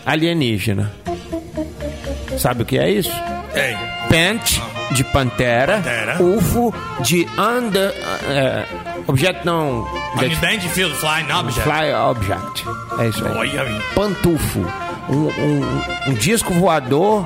alienígena. 0.04 0.92
Sabe 2.38 2.62
o 2.62 2.66
que 2.66 2.78
é 2.78 2.90
isso? 2.90 3.12
Tem. 3.52 3.76
Pant 4.08 4.60
de 4.92 5.02
pantera, 5.04 5.76
Pantera. 5.78 6.22
UFO 6.22 6.74
de 7.00 7.26
under, 7.38 7.92
é, 8.28 8.64
objeto 9.06 9.44
não, 9.44 9.86
Unidentified 10.16 10.94
Flying 10.94 11.32
Object. 11.32 11.60
fly 11.62 11.92
object. 11.94 12.64
É 13.00 13.08
isso 13.08 13.24
aí. 13.26 13.80
Pantufo. 13.94 14.64
um, 15.08 15.28
um- 15.28 15.82
um 16.10 16.14
disco 16.14 16.52
voador 16.54 17.24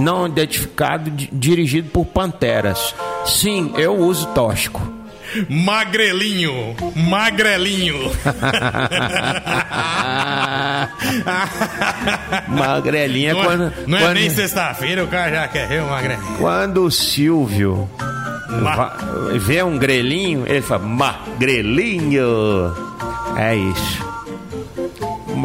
não 0.00 0.26
identificado 0.26 1.10
di- 1.10 1.28
dirigido 1.32 1.90
por 1.90 2.04
panteras. 2.06 2.94
Sim, 3.24 3.72
eu 3.76 3.94
uso 3.96 4.26
tóxico. 4.28 4.94
Magrelinho, 5.50 6.74
magrelinho. 6.94 8.10
Magrelinha 12.48 13.34
não 13.34 13.42
é, 13.42 13.44
quando, 13.44 13.72
não 13.86 13.98
é 13.98 14.00
quando, 14.02 14.14
nem 14.14 14.30
sexta-feira, 14.30 15.04
o 15.04 15.08
cara 15.08 15.30
já 15.30 15.48
quer 15.48 15.68
ver 15.68 15.82
o 15.82 15.86
magrelinho. 15.86 16.36
quando 16.38 16.84
o 16.84 16.90
Silvio 16.90 17.88
vê 19.40 19.62
um 19.62 19.78
grelinho, 19.78 20.44
ele 20.46 20.62
fala 20.62 20.82
magrelinho. 20.84 22.24
É 23.36 23.54
isso. 23.54 24.05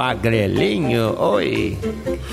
Magrelinho, 0.02 1.16
oi. 1.20 1.78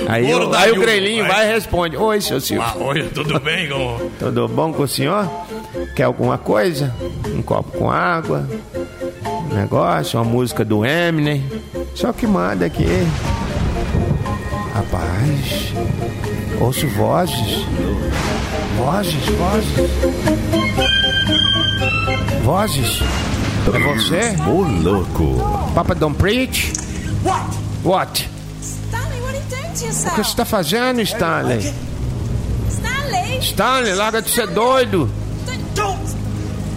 Aí, 0.09 0.33
o- 0.35 0.55
aí 0.55 0.73
o 0.73 0.81
grelinho 0.81 1.23
vai. 1.27 1.35
vai 1.37 1.49
e 1.51 1.53
responde: 1.53 1.99
Oi, 1.99 2.19
seu 2.23 2.41
Silvio. 2.41 2.67
Ah, 2.67 2.75
oi, 2.83 3.03
tudo 3.15 3.39
bem 3.39 3.69
com... 3.69 4.11
Tudo 4.19 4.49
bom 4.49 4.73
com 4.73 4.85
o 4.85 4.89
senhor? 4.89 5.29
Quer 5.95 6.05
alguma 6.05 6.39
coisa? 6.39 6.95
Um 7.27 7.43
copo 7.43 7.77
com 7.77 7.91
água? 7.91 8.49
Um 9.51 9.55
negócio? 9.55 10.19
Uma 10.19 10.25
música 10.25 10.65
do 10.65 10.83
Eminem? 10.83 11.45
Só 11.95 12.11
que 12.11 12.27
manda 12.27 12.65
aqui. 12.65 12.87
Rapaz, 14.75 15.75
ouço 16.63 16.89
vozes. 16.89 17.67
Vozes, 18.79 19.27
vozes. 19.37 19.91
Vozes. 22.45 23.01
É 23.75 23.79
você? 23.95 24.35
Ô 24.49 24.63
louco. 24.63 25.71
Papa 25.75 25.95
Don't 25.95 26.17
Preach? 26.17 26.73
What? 27.23 27.58
What? 27.89 28.19
Stanley, 28.61 29.21
what 29.23 29.35
are 29.35 29.39
you 29.39 29.49
doing 29.49 29.63
to 29.63 29.71
O 29.71 29.79
que 29.79 29.85
yourself? 29.87 30.17
você 30.17 30.21
está 30.31 30.45
fazendo, 30.45 31.01
Stanley? 31.01 31.73
Stanley? 32.69 33.39
Stanley, 33.41 33.95
larga 33.95 34.21
de 34.21 34.29
ser 34.31 34.47
doido. 34.49 35.11
Don't 35.75 36.15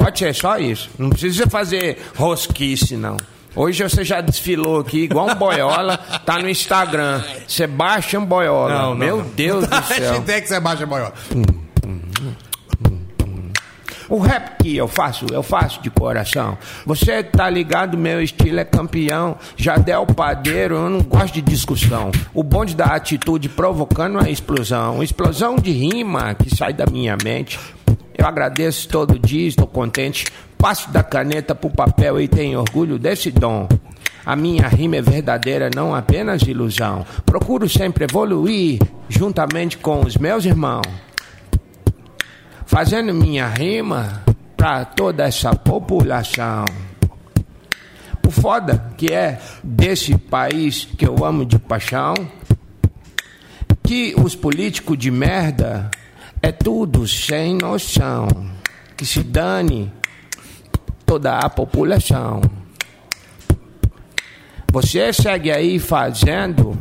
Pode 0.00 0.18
ser 0.18 0.34
só 0.34 0.58
isso. 0.58 0.88
Não 0.98 1.10
precisa 1.10 1.46
fazer 1.46 1.98
rosquice, 2.16 2.96
não. 2.96 3.18
Hoje 3.54 3.82
você 3.82 4.02
já 4.02 4.22
desfilou 4.22 4.80
aqui 4.80 5.00
igual 5.02 5.28
um 5.28 5.34
boiola, 5.34 5.98
tá 6.24 6.38
no 6.38 6.48
Instagram. 6.48 7.22
Sebastião 7.46 8.24
Boiola. 8.24 8.70
Não, 8.72 8.90
não, 8.90 8.96
Meu 8.96 9.16
não. 9.18 9.24
Deus 9.24 9.66
do 9.66 9.76
céu. 9.84 10.12
Hashtag 10.12 10.46
você 10.48 10.60
baixa 10.60 10.86
boiola. 10.86 11.12
O 14.08 14.18
rap 14.18 14.62
que 14.62 14.76
eu 14.76 14.88
faço, 14.88 15.26
eu 15.30 15.42
faço 15.42 15.82
de 15.82 15.90
coração. 15.90 16.56
Você 16.86 17.22
tá 17.22 17.48
ligado, 17.50 17.96
meu 17.98 18.22
estilo 18.22 18.58
é 18.58 18.64
campeão. 18.64 19.36
Jadel 19.56 20.04
Padeiro, 20.06 20.76
eu 20.76 20.88
não 20.90 21.00
gosto 21.02 21.34
de 21.34 21.42
discussão. 21.42 22.10
O 22.34 22.42
bonde 22.42 22.74
da 22.74 22.86
atitude 22.86 23.48
provocando 23.48 24.18
a 24.18 24.28
explosão. 24.30 25.00
Explosão 25.02 25.56
de 25.56 25.70
rima 25.70 26.34
que 26.34 26.54
sai 26.56 26.72
da 26.72 26.86
minha 26.86 27.16
mente. 27.22 27.58
Eu 28.20 28.26
agradeço 28.26 28.86
todo 28.88 29.18
dia, 29.18 29.48
estou 29.48 29.66
contente. 29.66 30.26
Passo 30.58 30.90
da 30.90 31.02
caneta 31.02 31.54
pro 31.54 31.70
papel 31.70 32.20
e 32.20 32.28
tenho 32.28 32.60
orgulho 32.60 32.98
desse 32.98 33.30
dom. 33.30 33.66
A 34.24 34.36
minha 34.36 34.68
rima 34.68 34.96
é 34.96 35.02
verdadeira, 35.02 35.70
não 35.74 35.94
apenas 35.94 36.42
ilusão. 36.42 37.04
Procuro 37.24 37.68
sempre 37.68 38.04
evoluir 38.04 38.78
juntamente 39.08 39.78
com 39.78 40.00
os 40.00 40.16
meus 40.16 40.44
irmãos 40.44 41.10
fazendo 42.70 43.12
minha 43.12 43.48
rima 43.48 44.22
pra 44.56 44.84
toda 44.84 45.24
essa 45.24 45.52
população. 45.56 46.64
O 48.24 48.30
foda 48.30 48.92
que 48.96 49.12
é 49.12 49.40
desse 49.60 50.16
país 50.16 50.84
que 50.84 51.04
eu 51.04 51.24
amo 51.24 51.44
de 51.44 51.58
paixão, 51.58 52.14
que 53.82 54.14
os 54.16 54.36
políticos 54.36 54.96
de 54.96 55.10
merda 55.10 55.90
é 56.42 56.52
tudo 56.52 57.06
sem 57.06 57.54
noção, 57.56 58.28
que 58.96 59.04
se 59.04 59.22
dane 59.22 59.92
toda 61.04 61.38
a 61.38 61.48
população. 61.50 62.40
Você 64.72 65.12
segue 65.12 65.50
aí 65.50 65.78
fazendo 65.78 66.78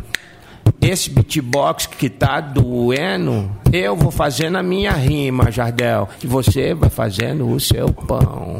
esse 0.79 1.09
beatbox 1.09 1.87
que 1.87 2.09
tá 2.09 2.39
doendo, 2.39 3.51
eu 3.71 3.95
vou 3.95 4.11
fazendo 4.11 4.57
a 4.57 4.63
minha 4.63 4.91
rima, 4.91 5.51
Jardel, 5.51 6.07
e 6.23 6.27
você 6.27 6.73
vai 6.73 6.89
fazendo 6.89 7.49
o 7.49 7.59
seu 7.59 7.91
pão. 7.91 8.55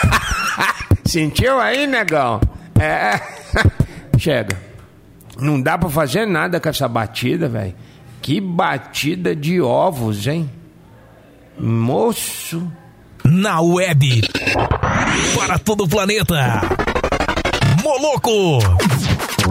Sentiu 1.04 1.60
aí, 1.60 1.86
negão? 1.86 2.40
É. 2.78 3.20
Chega. 4.16 4.56
Não 5.38 5.60
dá 5.60 5.76
pra 5.76 5.88
fazer 5.88 6.26
nada 6.26 6.60
com 6.60 6.68
essa 6.68 6.86
batida, 6.86 7.48
velho. 7.48 7.74
Que 8.22 8.40
batida 8.40 9.34
de 9.34 9.60
ovos, 9.60 10.26
hein? 10.26 10.50
Moço. 11.58 12.70
Na 13.24 13.60
web. 13.60 14.22
Para 15.36 15.58
todo 15.58 15.84
o 15.84 15.88
planeta. 15.88 16.60
Moloco. 17.82 18.58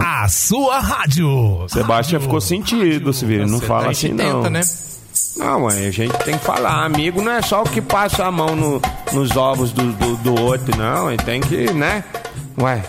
A 0.04 0.28
sua 0.28 0.80
rádio. 0.80 1.66
Sebastião 1.68 2.20
ficou 2.20 2.40
sentido, 2.40 3.12
Severo. 3.12 3.46
Não 3.46 3.58
Você 3.58 3.66
fala 3.66 3.84
tá- 3.84 3.90
assim, 3.90 4.08
não. 4.08 4.36
tenta, 4.42 4.50
né? 4.50 4.60
Não, 5.36 5.60
mãe, 5.60 5.86
a 5.86 5.90
gente 5.90 6.12
tem 6.24 6.36
que 6.36 6.44
falar. 6.44 6.84
Amigo 6.84 7.22
não 7.22 7.32
é 7.32 7.42
só 7.42 7.62
o 7.62 7.68
que 7.68 7.80
passa 7.80 8.26
a 8.26 8.30
mão 8.30 8.54
no- 8.56 8.80
nos 9.12 9.36
ovos 9.36 9.72
do, 9.72 9.92
do, 9.92 10.16
do 10.16 10.40
outro, 10.42 10.76
não. 10.76 11.10
Ele 11.10 11.22
tem 11.22 11.40
que, 11.40 11.72
né? 11.72 12.04
Ué. 12.58 12.82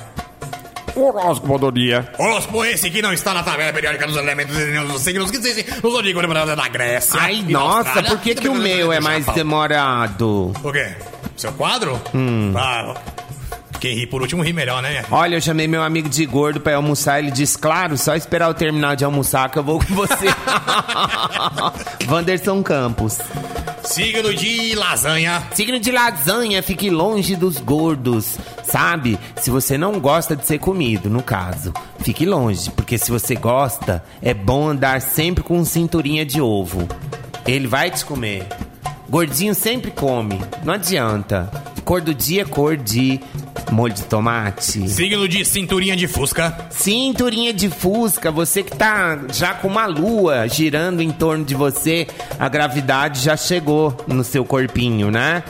Horóscopo 0.96 1.58
do 1.58 1.72
dia. 1.72 2.10
Horóscopo 2.18 2.66
esse 2.66 2.90
que 2.90 3.02
não 3.02 3.14
está 3.14 3.34
na 3.34 3.44
tabela 3.44 3.74
periódica 3.74 4.08
dos 4.08 4.18
elementos 4.18 4.58
e 4.58 4.80
dos 4.80 5.02
signos 5.02 5.32
que 5.32 5.38
existem 5.38 5.66
no 5.82 5.92
Zodíaco 5.92 6.22
da 6.56 6.68
Grécia. 6.68 7.20
Ai, 7.20 7.44
nossa, 7.48 8.04
por 8.04 8.20
que, 8.20 8.36
que 8.36 8.50
o 8.50 8.56
meu 8.56 8.92
é 8.92 9.00
mais 9.00 9.26
demorado? 9.28 10.52
O 10.64 10.72
quê? 10.72 10.96
Seu 11.36 11.52
quadro? 11.54 12.00
Hum. 12.14 12.54
Ah, 12.56 12.94
quem 13.82 13.96
ri 13.96 14.06
por 14.06 14.22
último 14.22 14.44
ri 14.44 14.54
melhor, 14.54 14.80
né? 14.84 15.04
Olha, 15.10 15.36
eu 15.36 15.42
chamei 15.42 15.68
meu 15.68 15.82
amigo 15.82 16.08
de 16.08 16.24
gordo 16.28 16.62
pra 16.62 16.76
almoçar. 16.76 17.18
Ele 17.18 17.32
disse, 17.32 17.58
claro, 17.58 17.98
só 17.98 18.16
esperar 18.16 18.48
eu 18.48 18.54
terminar 18.54 18.96
de 18.96 19.04
almoçar 19.04 19.50
que 19.50 19.58
eu 19.58 19.64
vou 19.64 19.80
com 19.80 19.96
você. 19.96 20.28
Wanderson 22.08 22.62
Campos. 22.62 23.18
Signo 23.84 24.36
de 24.36 24.76
lasanha. 24.76 25.42
Signo 25.56 25.80
de 25.80 25.92
lasanha, 25.92 26.62
fique 26.62 26.92
longe 26.92 27.36
dos 27.36 27.58
gordos, 27.58 28.38
sabe? 28.64 29.18
Se 29.38 29.50
você 29.50 29.80
não 29.80 30.00
gosta 30.00 30.36
de 30.36 30.46
ser 30.46 30.60
comido, 30.60 31.10
no 31.10 31.24
caso, 31.24 31.74
fique 32.02 32.24
longe, 32.24 32.70
porque 32.70 33.00
se 33.00 33.10
você 33.10 33.34
gosta, 33.34 34.04
é 34.22 34.32
bom 34.32 34.70
andar 34.70 35.02
sempre 35.02 35.44
com 35.44 35.66
cinturinha 35.66 36.24
de 36.24 36.40
ovo. 36.40 36.88
Ele 37.48 37.66
vai 37.66 37.90
te 37.90 38.06
comer. 38.06 38.48
Gordinho 39.10 39.56
sempre 39.56 39.90
come, 39.90 40.40
não 40.64 40.76
adianta. 40.76 41.52
Cor 41.84 42.00
do 42.00 42.14
dia, 42.14 42.46
cor 42.46 42.78
de 42.78 43.20
molho 43.72 43.94
de 43.94 44.04
tomate. 44.04 44.88
Signo 44.90 45.28
de 45.28 45.44
cinturinha 45.46 45.96
de 45.96 46.08
fusca. 46.08 46.68
Cinturinha 46.70 47.54
de 47.54 47.70
fusca, 47.70 48.32
você 48.32 48.64
que 48.64 48.76
tá 48.76 49.20
já 49.34 49.54
com 49.54 49.68
uma 49.68 49.86
lua 49.86 50.48
girando 50.48 51.02
em 51.02 51.12
torno 51.12 51.46
de 51.46 51.56
você, 51.56 52.08
a 52.38 52.50
gravidade 52.50 53.22
já 53.22 53.38
chegou 53.38 53.96
no 54.08 54.24
seu 54.24 54.44
corpinho, 54.44 55.10
né? 55.10 55.44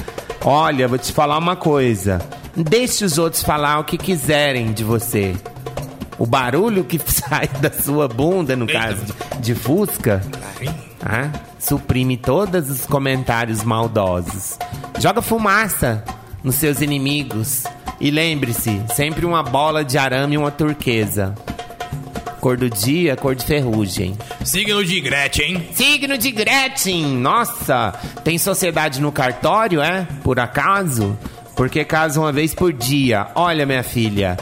Olha, 0.43 0.87
vou 0.87 0.97
te 0.97 1.11
falar 1.11 1.37
uma 1.37 1.55
coisa. 1.55 2.21
Deixe 2.55 3.05
os 3.05 3.17
outros 3.17 3.43
falar 3.43 3.79
o 3.79 3.83
que 3.83 3.97
quiserem 3.97 4.73
de 4.73 4.83
você. 4.83 5.35
O 6.17 6.25
barulho 6.25 6.83
que 6.83 6.99
sai 7.11 7.47
da 7.47 7.71
sua 7.71 8.07
bunda, 8.07 8.55
no 8.55 8.67
caso 8.67 9.03
de, 9.05 9.13
de 9.39 9.55
fusca, 9.55 10.21
ah, 11.03 11.31
suprime 11.59 12.17
todos 12.17 12.69
os 12.69 12.85
comentários 12.85 13.63
maldosos. 13.63 14.57
Joga 14.99 15.21
fumaça 15.21 16.03
nos 16.43 16.55
seus 16.55 16.81
inimigos. 16.81 17.63
E 18.01 18.09
lembre-se, 18.09 18.81
sempre 18.95 19.27
uma 19.27 19.43
bola 19.43 19.85
de 19.85 19.95
arame 19.95 20.33
e 20.33 20.37
uma 20.37 20.49
turquesa. 20.49 21.35
Cor 22.39 22.57
do 22.57 22.67
dia, 22.67 23.15
cor 23.15 23.35
de 23.35 23.45
ferrugem. 23.45 24.17
Signo 24.43 24.83
de 24.83 24.99
Gretchen. 24.99 25.67
Signo 25.71 26.17
de 26.17 26.31
Gretchen! 26.31 27.05
Nossa! 27.05 27.93
Tem 28.23 28.39
sociedade 28.39 28.99
no 28.99 29.11
cartório, 29.11 29.79
é? 29.83 30.07
Por 30.23 30.39
acaso? 30.39 31.15
Porque 31.55 31.85
casa 31.85 32.19
uma 32.19 32.31
vez 32.31 32.55
por 32.55 32.73
dia. 32.73 33.27
Olha, 33.35 33.67
minha 33.67 33.83
filha, 33.83 34.35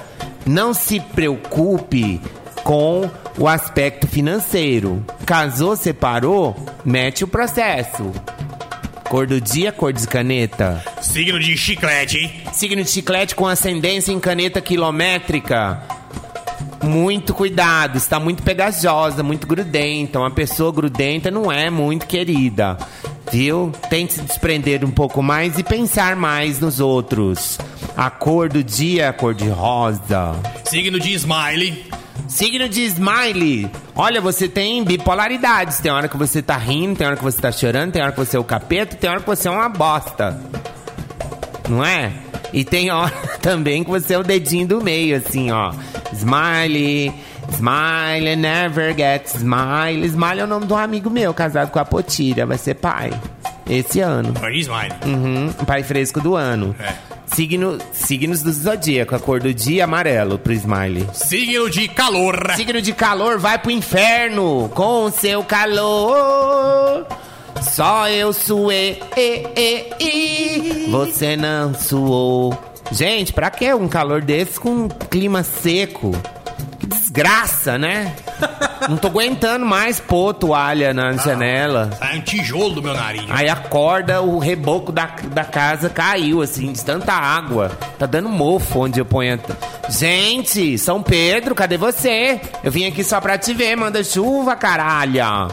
não 0.45 0.73
se 0.73 1.01
preocupe 1.01 2.21
com 2.63 3.11
o 3.37 3.45
aspecto 3.45 4.07
financeiro. 4.07 5.03
Casou, 5.25 5.75
separou, 5.75 6.55
mete 6.85 7.25
o 7.25 7.27
processo. 7.27 8.09
Cor 9.09 9.25
do 9.25 9.41
dia, 9.41 9.71
cor 9.71 9.91
de 9.91 10.07
caneta. 10.07 10.83
Signo 11.01 11.39
de 11.39 11.57
chiclete. 11.57 12.43
Signo 12.53 12.83
de 12.83 12.89
chiclete 12.91 13.33
com 13.33 13.47
ascendência 13.47 14.11
em 14.11 14.19
caneta 14.19 14.61
quilométrica. 14.61 15.81
Muito 16.83 17.33
cuidado, 17.33 17.97
está 17.97 18.19
muito 18.19 18.43
pegajosa, 18.43 19.23
muito 19.23 19.47
grudenta. 19.47 20.19
Uma 20.19 20.29
pessoa 20.29 20.71
grudenta 20.71 21.31
não 21.31 21.51
é 21.51 21.71
muito 21.71 22.05
querida, 22.05 22.77
viu? 23.31 23.71
Tente 23.89 24.13
se 24.13 24.21
desprender 24.21 24.85
um 24.85 24.91
pouco 24.91 25.23
mais 25.23 25.57
e 25.57 25.63
pensar 25.63 26.15
mais 26.15 26.59
nos 26.59 26.79
outros. 26.79 27.57
A 27.97 28.11
cor 28.11 28.47
do 28.47 28.63
dia 28.63 29.05
é 29.05 29.07
a 29.07 29.13
cor 29.13 29.33
de 29.33 29.49
rosa. 29.49 30.35
Signo 30.65 30.99
de 30.99 31.13
smiley. 31.13 31.98
Signo 32.29 32.69
de 32.69 32.83
smiley. 32.85 33.69
Olha, 33.95 34.21
você 34.21 34.47
tem 34.47 34.83
bipolaridades. 34.83 35.79
Tem 35.79 35.91
hora 35.91 36.07
que 36.07 36.15
você 36.15 36.43
tá 36.43 36.55
rindo, 36.55 36.95
tem 36.95 37.07
hora 37.07 37.17
que 37.17 37.23
você 37.23 37.41
tá 37.41 37.51
chorando, 37.51 37.91
tem 37.91 38.01
hora 38.01 38.11
que 38.11 38.19
você 38.19 38.37
é 38.37 38.39
o 38.39 38.43
capeta, 38.43 38.95
tem 38.95 39.09
hora 39.09 39.19
que 39.19 39.25
você 39.25 39.47
é 39.47 39.51
uma 39.51 39.67
bosta. 39.67 40.39
Não 41.67 41.83
é? 41.83 42.13
E 42.53 42.63
tem 42.63 42.91
hora 42.91 43.11
também 43.41 43.83
que 43.83 43.89
você 43.89 44.13
é 44.13 44.19
o 44.19 44.23
dedinho 44.23 44.67
do 44.67 44.81
meio, 44.81 45.17
assim, 45.17 45.49
ó. 45.51 45.73
Smiley, 46.13 47.11
smile, 47.51 48.35
never 48.35 48.95
get 48.95 49.25
smile. 49.25 50.05
Smile 50.05 50.39
é 50.41 50.43
o 50.43 50.47
nome 50.47 50.67
de 50.67 50.73
um 50.73 50.77
amigo 50.77 51.09
meu, 51.09 51.33
casado 51.33 51.71
com 51.71 51.79
a 51.79 51.85
Potira. 51.85 52.45
Vai 52.45 52.59
ser 52.59 52.75
pai. 52.75 53.11
Esse 53.67 54.01
ano. 54.01 54.33
De 54.33 54.59
smiley. 54.59 54.91
Uhum, 55.03 55.51
pai 55.65 55.81
fresco 55.81 56.21
do 56.21 56.35
ano. 56.35 56.75
É. 56.79 57.08
Signo, 57.33 57.77
signos 57.93 58.41
do 58.41 58.51
zodíaco. 58.51 59.15
A 59.15 59.19
cor 59.19 59.39
do 59.39 59.53
dia, 59.53 59.83
amarelo 59.83 60.37
pro 60.37 60.53
Smiley. 60.53 61.07
Signo 61.13 61.69
de 61.69 61.87
calor. 61.87 62.53
Signo 62.55 62.81
de 62.81 62.93
calor, 62.93 63.37
vai 63.37 63.57
pro 63.57 63.71
inferno 63.71 64.69
com 64.73 65.11
seu 65.11 65.43
calor. 65.43 67.07
Só 67.61 68.07
eu 68.07 68.31
suei, 68.31 69.01
e, 69.17 69.47
e, 69.55 69.93
e. 69.99 70.89
você 70.89 71.35
não 71.35 71.73
suou. 71.73 72.57
Gente, 72.91 73.33
pra 73.33 73.51
que 73.51 73.71
um 73.73 73.87
calor 73.87 74.21
desse 74.21 74.59
com 74.59 74.69
um 74.69 74.87
clima 74.87 75.43
seco? 75.43 76.11
Que 76.79 76.87
desgraça, 76.87 77.77
né? 77.77 78.15
Não 78.87 78.97
tô 78.97 79.07
aguentando 79.07 79.65
mais 79.65 79.99
pôr 79.99 80.33
toalha 80.33 80.93
na 80.93 81.13
janela. 81.13 81.89
Sai 81.97 82.17
um 82.17 82.21
tijolo 82.21 82.75
do 82.75 82.81
meu 82.81 82.93
nariz. 82.93 83.25
Aí 83.29 83.49
acorda, 83.49 84.21
o 84.21 84.39
reboco 84.39 84.91
da, 84.91 85.07
da 85.31 85.43
casa 85.43 85.89
caiu, 85.89 86.41
assim, 86.41 86.71
de 86.71 86.83
tanta 86.83 87.13
água. 87.13 87.71
Tá 87.97 88.05
dando 88.05 88.29
mofo 88.29 88.79
onde 88.79 88.99
eu 88.99 89.05
ponho. 89.05 89.39
a 89.83 89.89
Gente, 89.89 90.77
São 90.77 91.01
Pedro, 91.01 91.55
cadê 91.55 91.77
você? 91.77 92.39
Eu 92.63 92.71
vim 92.71 92.85
aqui 92.85 93.03
só 93.03 93.19
pra 93.19 93.37
te 93.37 93.53
ver, 93.53 93.75
manda 93.75 94.03
chuva, 94.03 94.55
caralho. 94.55 95.49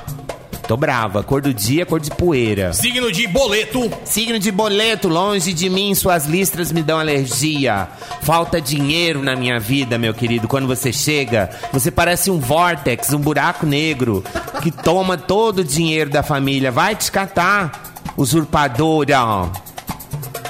Tô 0.66 0.76
brava, 0.76 1.22
cor 1.22 1.40
do 1.40 1.54
dia, 1.54 1.86
cor 1.86 2.00
de 2.00 2.10
poeira. 2.10 2.72
Signo 2.72 3.12
de 3.12 3.26
boleto. 3.28 3.88
Signo 4.04 4.36
de 4.38 4.50
boleto, 4.50 5.08
longe 5.08 5.52
de 5.52 5.70
mim, 5.70 5.94
suas 5.94 6.26
listras 6.26 6.72
me 6.72 6.82
dão 6.82 6.98
alergia. 6.98 7.88
Falta 8.22 8.60
dinheiro 8.60 9.22
na 9.22 9.36
minha 9.36 9.60
vida, 9.60 9.96
meu 9.96 10.12
querido. 10.12 10.48
Quando 10.48 10.66
você 10.66 10.92
chega, 10.92 11.50
você 11.72 11.90
parece 11.90 12.32
um 12.32 12.40
vortex, 12.40 13.12
um 13.12 13.18
buraco 13.18 13.64
negro 13.64 14.24
que 14.60 14.72
toma 14.72 15.16
todo 15.16 15.60
o 15.60 15.64
dinheiro 15.64 16.10
da 16.10 16.24
família. 16.24 16.72
Vai 16.72 16.96
te 16.96 17.12
catar, 17.12 17.94
usurpadora. 18.16 19.52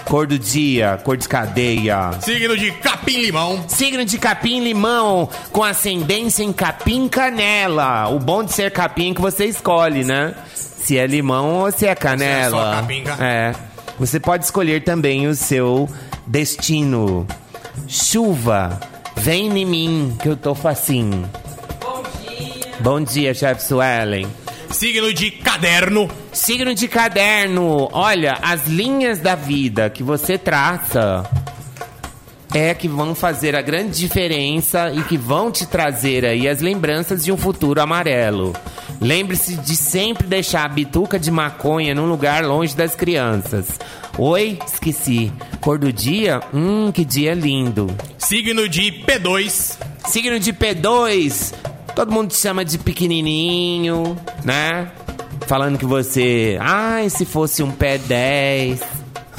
Cor 0.07 0.27
do 0.27 0.39
dia, 0.39 1.01
cor 1.03 1.17
de 1.17 1.29
cadeia. 1.29 2.13
Signo 2.21 2.57
de 2.57 2.71
capim-limão. 2.73 3.65
Signo 3.69 4.05
de 4.05 4.17
capim-limão, 4.19 5.29
com 5.51 5.65
ascendência 5.65 6.45
em 6.45 6.53
capim-canela. 6.53 8.09
O 8.09 8.19
bom 8.21 8.45
de 8.45 8.53
ser 8.53 8.71
capim 8.71 9.11
é 9.11 9.15
que 9.15 9.21
você 9.21 9.47
escolhe, 9.47 10.05
né? 10.05 10.33
Se 10.55 10.97
é 10.97 11.07
limão 11.09 11.55
ou 11.63 11.73
se 11.73 11.87
é 11.87 11.95
canela. 11.97 12.51
só 12.51 12.81
capim, 12.81 13.03
ca- 13.03 13.17
É. 13.21 13.53
Você 13.99 14.21
pode 14.21 14.45
escolher 14.45 14.85
também 14.85 15.27
o 15.27 15.35
seu 15.35 15.89
destino. 16.27 17.27
Chuva, 17.89 18.79
vem 19.17 19.47
em 19.59 19.65
mim, 19.65 20.17
que 20.23 20.29
eu 20.29 20.37
tô 20.37 20.55
facinho. 20.55 21.29
Bom 21.83 22.03
dia. 22.23 22.73
Bom 22.79 23.01
dia, 23.01 23.35
chefe 23.35 23.65
Suelen. 23.65 24.27
Signo 24.77 25.11
de 25.11 25.31
caderno. 25.31 26.07
Signo 26.35 26.75
de 26.75 26.87
caderno. 26.87 27.89
Olha, 27.93 28.39
as 28.43 28.67
linhas 28.67 29.19
da 29.19 29.35
vida 29.35 29.89
que 29.89 30.03
você 30.03 30.37
traça 30.37 31.25
é 32.53 32.75
que 32.75 32.87
vão 32.87 33.15
fazer 33.15 33.57
a 33.57 33.63
grande 33.63 33.99
diferença 33.99 34.93
e 34.93 35.03
que 35.05 35.17
vão 35.17 35.51
te 35.51 35.65
trazer 35.65 36.27
aí 36.27 36.47
as 36.47 36.61
lembranças 36.61 37.25
de 37.25 37.33
um 37.33 37.39
futuro 37.39 37.81
amarelo. 37.81 38.53
Lembre-se 39.01 39.57
de 39.57 39.75
sempre 39.75 40.27
deixar 40.27 40.67
a 40.67 40.69
bituca 40.69 41.19
de 41.19 41.31
maconha 41.31 41.95
num 41.95 42.07
lugar 42.07 42.45
longe 42.45 42.77
das 42.77 42.95
crianças. 42.95 43.69
Oi, 44.19 44.59
esqueci. 44.67 45.33
Cor 45.59 45.79
do 45.79 45.91
dia? 45.91 46.39
Hum, 46.53 46.93
que 46.93 47.03
dia 47.03 47.33
lindo. 47.33 47.87
Signo 48.19 48.69
de 48.69 48.93
P2. 48.93 49.79
Signo 50.07 50.39
de 50.39 50.53
P2. 50.53 51.76
Todo 51.97 52.13
mundo 52.13 52.29
te 52.29 52.37
chama 52.37 52.63
de 52.63 52.77
pequenininho, 52.77 54.17
né? 54.45 54.93
Falando 55.47 55.79
que 55.79 55.87
você... 55.87 56.59
Ai, 56.61 57.09
se 57.09 57.25
fosse 57.25 57.63
um 57.63 57.73
P10... 57.73 58.83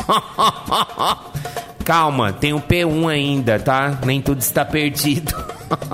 Calma, 1.86 2.34
tem 2.34 2.54
o 2.54 2.60
P1 2.60 3.10
ainda, 3.10 3.60
tá? 3.60 4.00
Nem 4.04 4.22
tudo 4.22 4.42
está 4.42 4.66
perdido. 4.66 5.34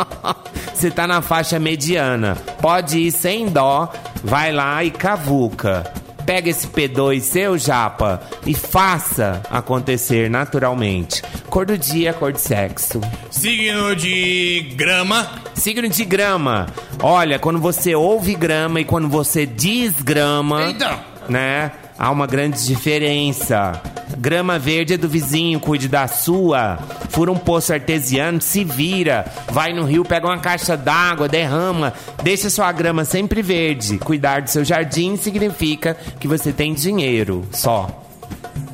Você 0.73 0.89
tá 0.89 1.05
na 1.05 1.21
faixa 1.21 1.59
mediana. 1.59 2.35
Pode 2.59 2.97
ir 2.97 3.11
sem 3.11 3.47
dó, 3.47 3.91
vai 4.23 4.51
lá 4.51 4.83
e 4.83 4.89
cavuca. 4.89 5.83
Pega 6.25 6.49
esse 6.49 6.67
P2 6.67 7.19
seu, 7.21 7.57
japa, 7.57 8.21
e 8.45 8.53
faça 8.53 9.41
acontecer 9.49 10.29
naturalmente. 10.29 11.21
Cor 11.49 11.65
do 11.65 11.77
dia, 11.77 12.13
cor 12.13 12.31
de 12.31 12.39
sexo. 12.41 13.01
Signo 13.29 13.95
de 13.95 14.73
grama. 14.75 15.29
Signo 15.53 15.87
de 15.87 16.05
grama. 16.05 16.67
Olha, 17.01 17.37
quando 17.39 17.59
você 17.59 17.93
ouve 17.93 18.33
grama 18.35 18.79
e 18.79 18.85
quando 18.85 19.09
você 19.09 19.45
diz 19.45 20.01
grama, 20.01 20.63
Eita! 20.67 20.99
né? 21.27 21.71
Há 21.97 22.09
uma 22.09 22.25
grande 22.25 22.65
diferença. 22.65 23.81
Grama 24.23 24.57
verde 24.57 24.93
é 24.93 24.97
do 24.97 25.09
vizinho, 25.09 25.59
cuide 25.59 25.89
da 25.89 26.07
sua. 26.07 26.79
Fura 27.09 27.29
um 27.29 27.37
poço 27.37 27.73
artesiano, 27.73 28.39
se 28.39 28.63
vira. 28.63 29.25
Vai 29.51 29.73
no 29.73 29.83
rio, 29.83 30.05
pega 30.05 30.25
uma 30.25 30.37
caixa 30.37 30.77
d'água, 30.77 31.27
derrama. 31.27 31.91
Deixa 32.23 32.49
sua 32.49 32.71
grama 32.71 33.03
sempre 33.03 33.41
verde. 33.41 33.97
Cuidar 33.97 34.41
do 34.41 34.49
seu 34.49 34.63
jardim 34.63 35.17
significa 35.17 35.97
que 36.21 36.25
você 36.25 36.53
tem 36.53 36.73
dinheiro, 36.73 37.43
só. 37.51 38.05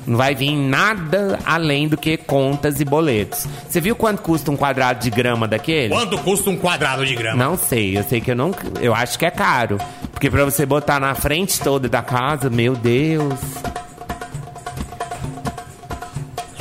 Não 0.06 0.18
vai 0.18 0.36
vir 0.36 0.56
nada 0.56 1.40
além 1.44 1.88
do 1.88 1.98
que 1.98 2.16
contas 2.16 2.80
e 2.80 2.86
boletos. 2.86 3.48
Você 3.68 3.82
viu 3.82 3.96
quanto 3.96 4.22
custa 4.22 4.52
um 4.52 4.56
quadrado 4.56 5.00
de 5.00 5.10
grama 5.10 5.48
daquele? 5.48 5.90
Quanto 5.90 6.20
custa 6.20 6.52
um 6.52 6.58
quadrado 6.58 7.04
de 7.08 7.16
grama? 7.16 7.44
Não 7.44 7.58
sei, 7.58 7.98
eu 7.98 8.04
sei 8.04 8.22
que 8.22 8.30
eu 8.30 8.36
não. 8.36 8.54
Eu 8.80 8.94
acho 8.94 9.18
que 9.18 9.26
é 9.26 9.32
caro. 9.32 9.80
Porque 10.12 10.30
pra 10.30 10.46
você 10.46 10.64
botar 10.64 11.00
na 11.00 11.16
frente 11.16 11.60
toda 11.60 11.90
da 11.90 12.04
casa, 12.04 12.52
meu 12.52 12.76
Deus. 12.76 13.40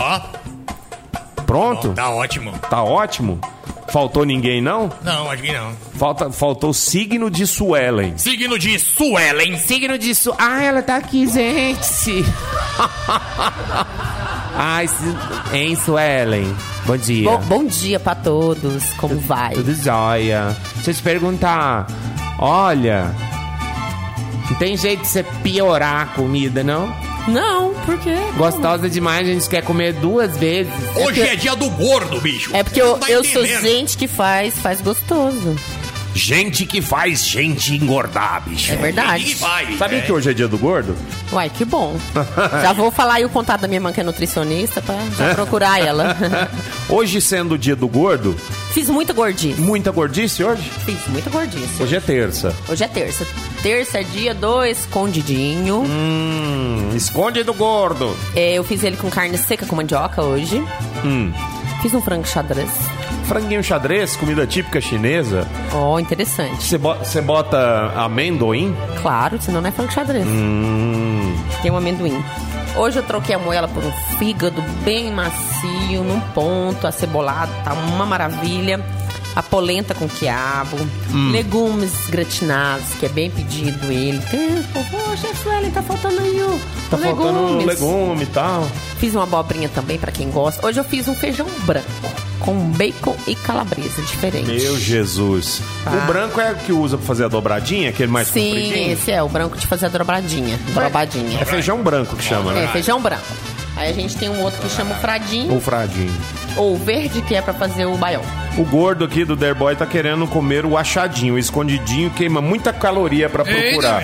Ó, 0.08 0.20
Pronto? 1.44 1.92
tá 1.92 2.08
ótimo. 2.10 2.52
Tá 2.70 2.82
ótimo? 2.82 3.38
Faltou 3.90 4.24
ninguém, 4.24 4.60
não? 4.60 4.90
Não, 5.02 5.30
acho 5.30 5.42
que 5.42 5.52
não. 5.52 5.72
Falta, 5.94 6.30
faltou 6.30 6.72
signo 6.74 7.30
de 7.30 7.46
Suelen. 7.46 8.16
Signo 8.18 8.58
de 8.58 8.78
Suelen. 8.78 9.56
Signo 9.58 9.98
de 9.98 10.14
Su... 10.14 10.34
Ah, 10.38 10.62
ela 10.62 10.82
tá 10.82 10.96
aqui, 10.96 11.26
gente. 11.26 12.24
Ai, 14.54 14.88
se... 14.88 15.16
hein, 15.54 15.76
Suelen? 15.76 16.54
Bom 16.84 16.96
dia. 16.98 17.30
Bom, 17.30 17.38
bom 17.44 17.64
dia 17.64 17.98
pra 18.00 18.14
todos, 18.14 18.92
como 18.94 19.18
vai? 19.20 19.54
Tudo 19.54 19.74
jóia. 19.74 20.54
Deixa 20.76 20.90
eu 20.90 20.94
te 20.94 21.02
perguntar. 21.02 21.86
Olha, 22.38 23.14
não 24.50 24.56
tem 24.58 24.76
jeito 24.76 25.00
de 25.02 25.08
você 25.08 25.22
piorar 25.42 26.02
a 26.02 26.06
comida, 26.14 26.62
não? 26.62 26.92
Não, 27.28 27.74
por 27.84 27.98
quê? 27.98 28.16
Gostosa 28.36 28.88
demais, 28.88 29.28
a 29.28 29.32
gente 29.32 29.48
quer 29.48 29.62
comer 29.62 29.92
duas 29.92 30.36
vezes. 30.36 30.72
Hoje 30.96 31.20
é 31.20 31.36
dia 31.36 31.54
do 31.54 31.68
gordo, 31.70 32.20
bicho. 32.20 32.50
É 32.54 32.62
porque 32.62 32.80
eu, 32.80 32.98
tá 32.98 33.10
eu 33.10 33.22
sou 33.24 33.44
gente 33.44 33.96
que 33.96 34.08
faz, 34.08 34.58
faz 34.58 34.80
gostoso. 34.80 35.56
Gente 36.14 36.64
que 36.66 36.80
faz 36.80 37.28
gente 37.28 37.74
engordar, 37.74 38.42
bicho. 38.44 38.72
É 38.72 38.76
verdade. 38.76 39.34
Vai, 39.36 39.76
Sabia 39.76 39.98
é. 39.98 40.00
que 40.00 40.10
hoje 40.10 40.30
é 40.30 40.34
dia 40.34 40.48
do 40.48 40.58
gordo? 40.58 40.96
Uai, 41.30 41.50
que 41.50 41.64
bom. 41.64 41.96
Já 42.62 42.72
vou 42.72 42.90
falar 42.90 43.14
aí 43.14 43.24
o 43.24 43.28
contato 43.28 43.60
da 43.60 43.68
minha 43.68 43.76
irmã 43.76 43.92
que 43.92 44.00
é 44.00 44.04
nutricionista 44.04 44.80
pra 44.80 44.96
já 45.16 45.34
procurar 45.34 45.80
ela. 45.80 46.16
Hoje 46.88 47.20
sendo 47.20 47.54
o 47.54 47.58
dia 47.58 47.76
do 47.76 47.86
gordo, 47.86 48.34
Fiz 48.72 48.88
muita 48.88 49.12
gordice. 49.12 49.60
muita 49.60 49.90
gordice 49.90 50.44
hoje? 50.44 50.62
Fiz 50.84 50.98
muita 51.08 51.30
gordice. 51.30 51.82
Hoje 51.82 51.96
é 51.96 52.00
terça. 52.00 52.54
Hoje 52.68 52.84
é 52.84 52.88
terça. 52.88 53.26
Terça 53.62 53.98
é 54.00 54.02
dia 54.04 54.34
do 54.34 54.62
escondidinho. 54.64 55.78
Hum, 55.82 56.90
esconde 56.94 57.42
do 57.42 57.54
gordo. 57.54 58.14
É, 58.36 58.54
eu 58.54 58.62
fiz 58.62 58.82
ele 58.84 58.96
com 58.96 59.10
carne 59.10 59.36
seca 59.38 59.66
com 59.66 59.74
mandioca 59.74 60.22
hoje. 60.22 60.62
Hum. 61.04 61.32
Fiz 61.82 61.94
um 61.94 62.00
frango 62.00 62.26
xadrez. 62.26 62.68
Franguinho 63.24 63.62
xadrez, 63.62 64.16
comida 64.16 64.46
típica 64.46 64.80
chinesa. 64.80 65.46
Ó, 65.72 65.98
interessante. 65.98 66.62
Você 66.62 66.78
bo- 66.78 66.94
você 66.96 67.20
bota 67.20 67.92
amendoim? 67.96 68.74
Claro, 69.02 69.38
senão 69.40 69.60
não 69.60 69.68
é 69.68 69.72
frango 69.72 69.92
xadrez. 69.92 70.26
Hum. 70.26 71.34
Tem 71.62 71.70
um 71.70 71.76
amendoim. 71.76 72.22
Hoje 72.78 72.98
eu 72.98 73.02
troquei 73.02 73.34
a 73.34 73.38
moela 73.38 73.66
por 73.66 73.84
um 73.84 73.92
fígado 74.18 74.62
bem 74.84 75.10
macio, 75.12 76.04
num 76.04 76.20
ponto, 76.32 76.86
acebolado, 76.86 77.50
tá 77.64 77.72
uma 77.74 78.06
maravilha. 78.06 78.84
A 79.36 79.42
polenta 79.42 79.94
com 79.94 80.08
quiabo, 80.08 80.76
Hum. 81.12 81.30
legumes 81.30 82.08
gratinados, 82.08 82.94
que 82.98 83.06
é 83.06 83.08
bem 83.08 83.30
pedido 83.30 83.86
ele. 83.92 84.18
Tem, 84.30 84.62
Poxa, 84.90 85.28
Suelen, 85.42 85.70
tá 85.70 85.82
faltando 85.82 86.20
aí 86.20 86.40
o 86.42 86.60
Tá 86.90 86.98
faltando 86.98 87.64
legume 87.64 88.22
e 88.24 88.26
tal. 88.26 88.66
Fiz 88.98 89.14
uma 89.14 89.24
abobrinha 89.24 89.68
também 89.68 89.96
pra 89.98 90.10
quem 90.10 90.30
gosta. 90.30 90.66
Hoje 90.66 90.80
eu 90.80 90.84
fiz 90.84 91.06
um 91.06 91.14
feijão 91.14 91.46
branco 91.64 91.86
com 92.40 92.54
bacon 92.72 93.16
e 93.26 93.34
calabresa 93.34 94.02
diferente. 94.02 94.46
Meu 94.46 94.78
Jesus. 94.78 95.60
Tá. 95.84 95.90
O 95.92 96.00
branco 96.06 96.40
é 96.40 96.52
o 96.52 96.56
que 96.56 96.72
usa 96.72 96.96
pra 96.96 97.06
fazer 97.06 97.24
a 97.24 97.28
dobradinha, 97.28 97.90
aquele 97.90 98.10
mais 98.10 98.28
Sim, 98.28 98.46
compridinho? 98.46 98.92
esse 98.92 99.10
é 99.10 99.22
o 99.22 99.28
branco 99.28 99.56
de 99.56 99.66
fazer 99.66 99.86
a 99.86 99.88
dobradinha. 99.88 100.58
Dobradinha. 100.74 101.40
É 101.40 101.44
feijão 101.44 101.82
branco 101.82 102.16
que 102.16 102.24
chama, 102.24 102.52
né? 102.52 102.64
É, 102.64 102.68
feijão 102.68 103.00
branco. 103.00 103.22
Aí 103.76 103.90
a 103.90 103.92
gente 103.92 104.16
tem 104.16 104.28
um 104.28 104.42
outro 104.42 104.60
que 104.60 104.68
chama 104.68 104.92
o 104.96 104.98
fradinho. 105.00 105.52
Ou 105.54 105.60
fradinho. 105.60 106.12
Ou 106.56 106.74
o 106.74 106.76
verde, 106.76 107.22
que 107.22 107.34
é 107.36 107.40
pra 107.40 107.54
fazer 107.54 107.86
o 107.86 107.96
baião. 107.96 108.22
O 108.56 108.64
gordo 108.64 109.04
aqui 109.04 109.24
do 109.24 109.36
Derboy 109.36 109.76
tá 109.76 109.86
querendo 109.86 110.26
comer 110.26 110.66
o 110.66 110.76
achadinho, 110.76 111.34
o 111.34 111.38
escondidinho, 111.38 112.10
queima 112.10 112.40
muita 112.40 112.72
caloria 112.72 113.28
pra 113.28 113.44
procurar. 113.44 114.02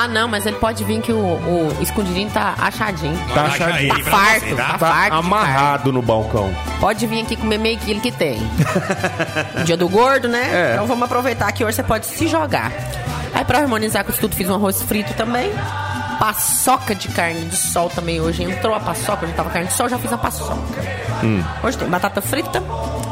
Ah, 0.00 0.06
não, 0.06 0.28
mas 0.28 0.46
ele 0.46 0.54
pode 0.58 0.84
vir 0.84 1.00
que 1.00 1.12
o, 1.12 1.16
o 1.18 1.76
escondidinho 1.80 2.30
tá 2.30 2.54
achadinho. 2.56 3.18
Tá 3.34 3.46
achadinho. 3.46 4.04
Tá 4.04 4.10
farto, 4.10 4.56
tá, 4.56 4.64
Tá 4.68 4.78
farto. 4.78 5.14
amarrado 5.14 5.92
no 5.92 6.00
balcão. 6.00 6.54
Pode 6.78 7.04
vir 7.04 7.22
aqui 7.22 7.34
comer 7.34 7.58
meio 7.58 7.76
quilo 7.78 8.00
que 8.00 8.12
tem. 8.12 8.38
Dia 9.66 9.76
do 9.76 9.88
gordo, 9.88 10.28
né? 10.28 10.50
É. 10.52 10.72
Então 10.74 10.86
vamos 10.86 11.02
aproveitar 11.04 11.50
que 11.50 11.64
hoje 11.64 11.74
você 11.74 11.82
pode 11.82 12.06
se 12.06 12.28
jogar. 12.28 12.70
Aí 13.34 13.44
pra 13.44 13.58
harmonizar 13.58 14.04
com 14.04 14.12
isso 14.12 14.20
tudo, 14.20 14.36
fiz 14.36 14.48
um 14.48 14.54
arroz 14.54 14.80
frito 14.82 15.12
também. 15.14 15.50
Paçoca 16.20 16.94
de 16.94 17.08
carne 17.08 17.46
de 17.46 17.56
sol 17.56 17.90
também 17.90 18.20
hoje. 18.20 18.44
Entrou 18.44 18.74
a 18.74 18.80
paçoca, 18.80 19.26
já 19.26 19.32
tava 19.32 19.50
carne 19.50 19.66
de 19.66 19.74
sol, 19.74 19.88
já 19.88 19.98
fiz 19.98 20.12
a 20.12 20.18
paçoca. 20.18 20.54
Hum. 21.24 21.42
Hoje 21.62 21.76
tem 21.76 21.88
batata 21.88 22.20
frita, 22.22 22.62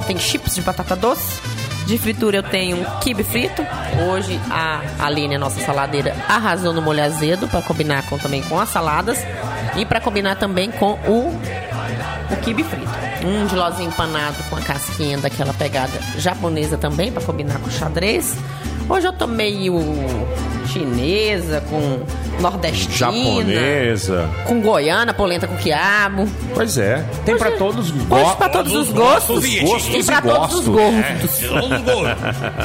tem 0.06 0.16
chips 0.20 0.54
de 0.54 0.62
batata 0.62 0.94
doce. 0.94 1.40
De 1.86 1.96
fritura 1.98 2.38
eu 2.38 2.42
tenho 2.42 2.78
um 2.80 2.84
quibe 2.98 3.22
frito. 3.22 3.64
Hoje 4.10 4.40
a 4.50 4.80
Aline, 4.98 5.36
a 5.36 5.38
nossa 5.38 5.60
saladeira, 5.60 6.16
arrasou 6.28 6.72
no 6.72 6.82
molho 6.82 7.02
azedo 7.02 7.46
para 7.46 7.62
combinar 7.62 8.04
com, 8.08 8.18
também 8.18 8.42
com 8.42 8.58
as 8.58 8.68
saladas 8.70 9.18
e 9.76 9.86
para 9.86 10.00
combinar 10.00 10.34
também 10.34 10.70
com 10.72 10.94
o, 11.06 11.28
o 12.32 12.36
quibe 12.42 12.64
frito. 12.64 12.90
Um 13.24 13.48
gilozinho 13.48 13.88
empanado 13.88 14.36
com 14.50 14.56
a 14.56 14.60
casquinha 14.60 15.18
daquela 15.18 15.54
pegada 15.54 15.98
japonesa 16.18 16.76
também 16.76 17.12
para 17.12 17.22
combinar 17.22 17.60
com 17.60 17.68
o 17.68 17.70
xadrez. 17.70 18.36
Hoje 18.88 19.06
eu 19.06 19.12
tomei 19.12 19.70
o 19.70 19.80
chinesa 20.78 21.62
com 21.68 22.00
nordestina, 22.40 22.94
Japonesa. 22.96 24.30
com 24.46 24.60
goiana, 24.60 25.14
polenta 25.14 25.46
com 25.46 25.56
quiabo. 25.56 26.28
Pois 26.54 26.76
é. 26.78 27.04
Tem 27.24 27.36
pra 27.36 27.52
todos 27.52 27.90
gostos. 27.90 28.34
pra 28.36 28.48
todos 28.48 28.72
os 28.72 28.88
gostos. 28.90 29.44
Gostos 29.60 29.94
e 29.94 30.04
pra 30.04 30.18
e 30.18 30.22
todos 30.22 30.54
os 30.54 30.68
gostos. 30.68 31.20
gostos. 31.20 31.48
Todo 31.48 31.82
gordo. 31.82 32.16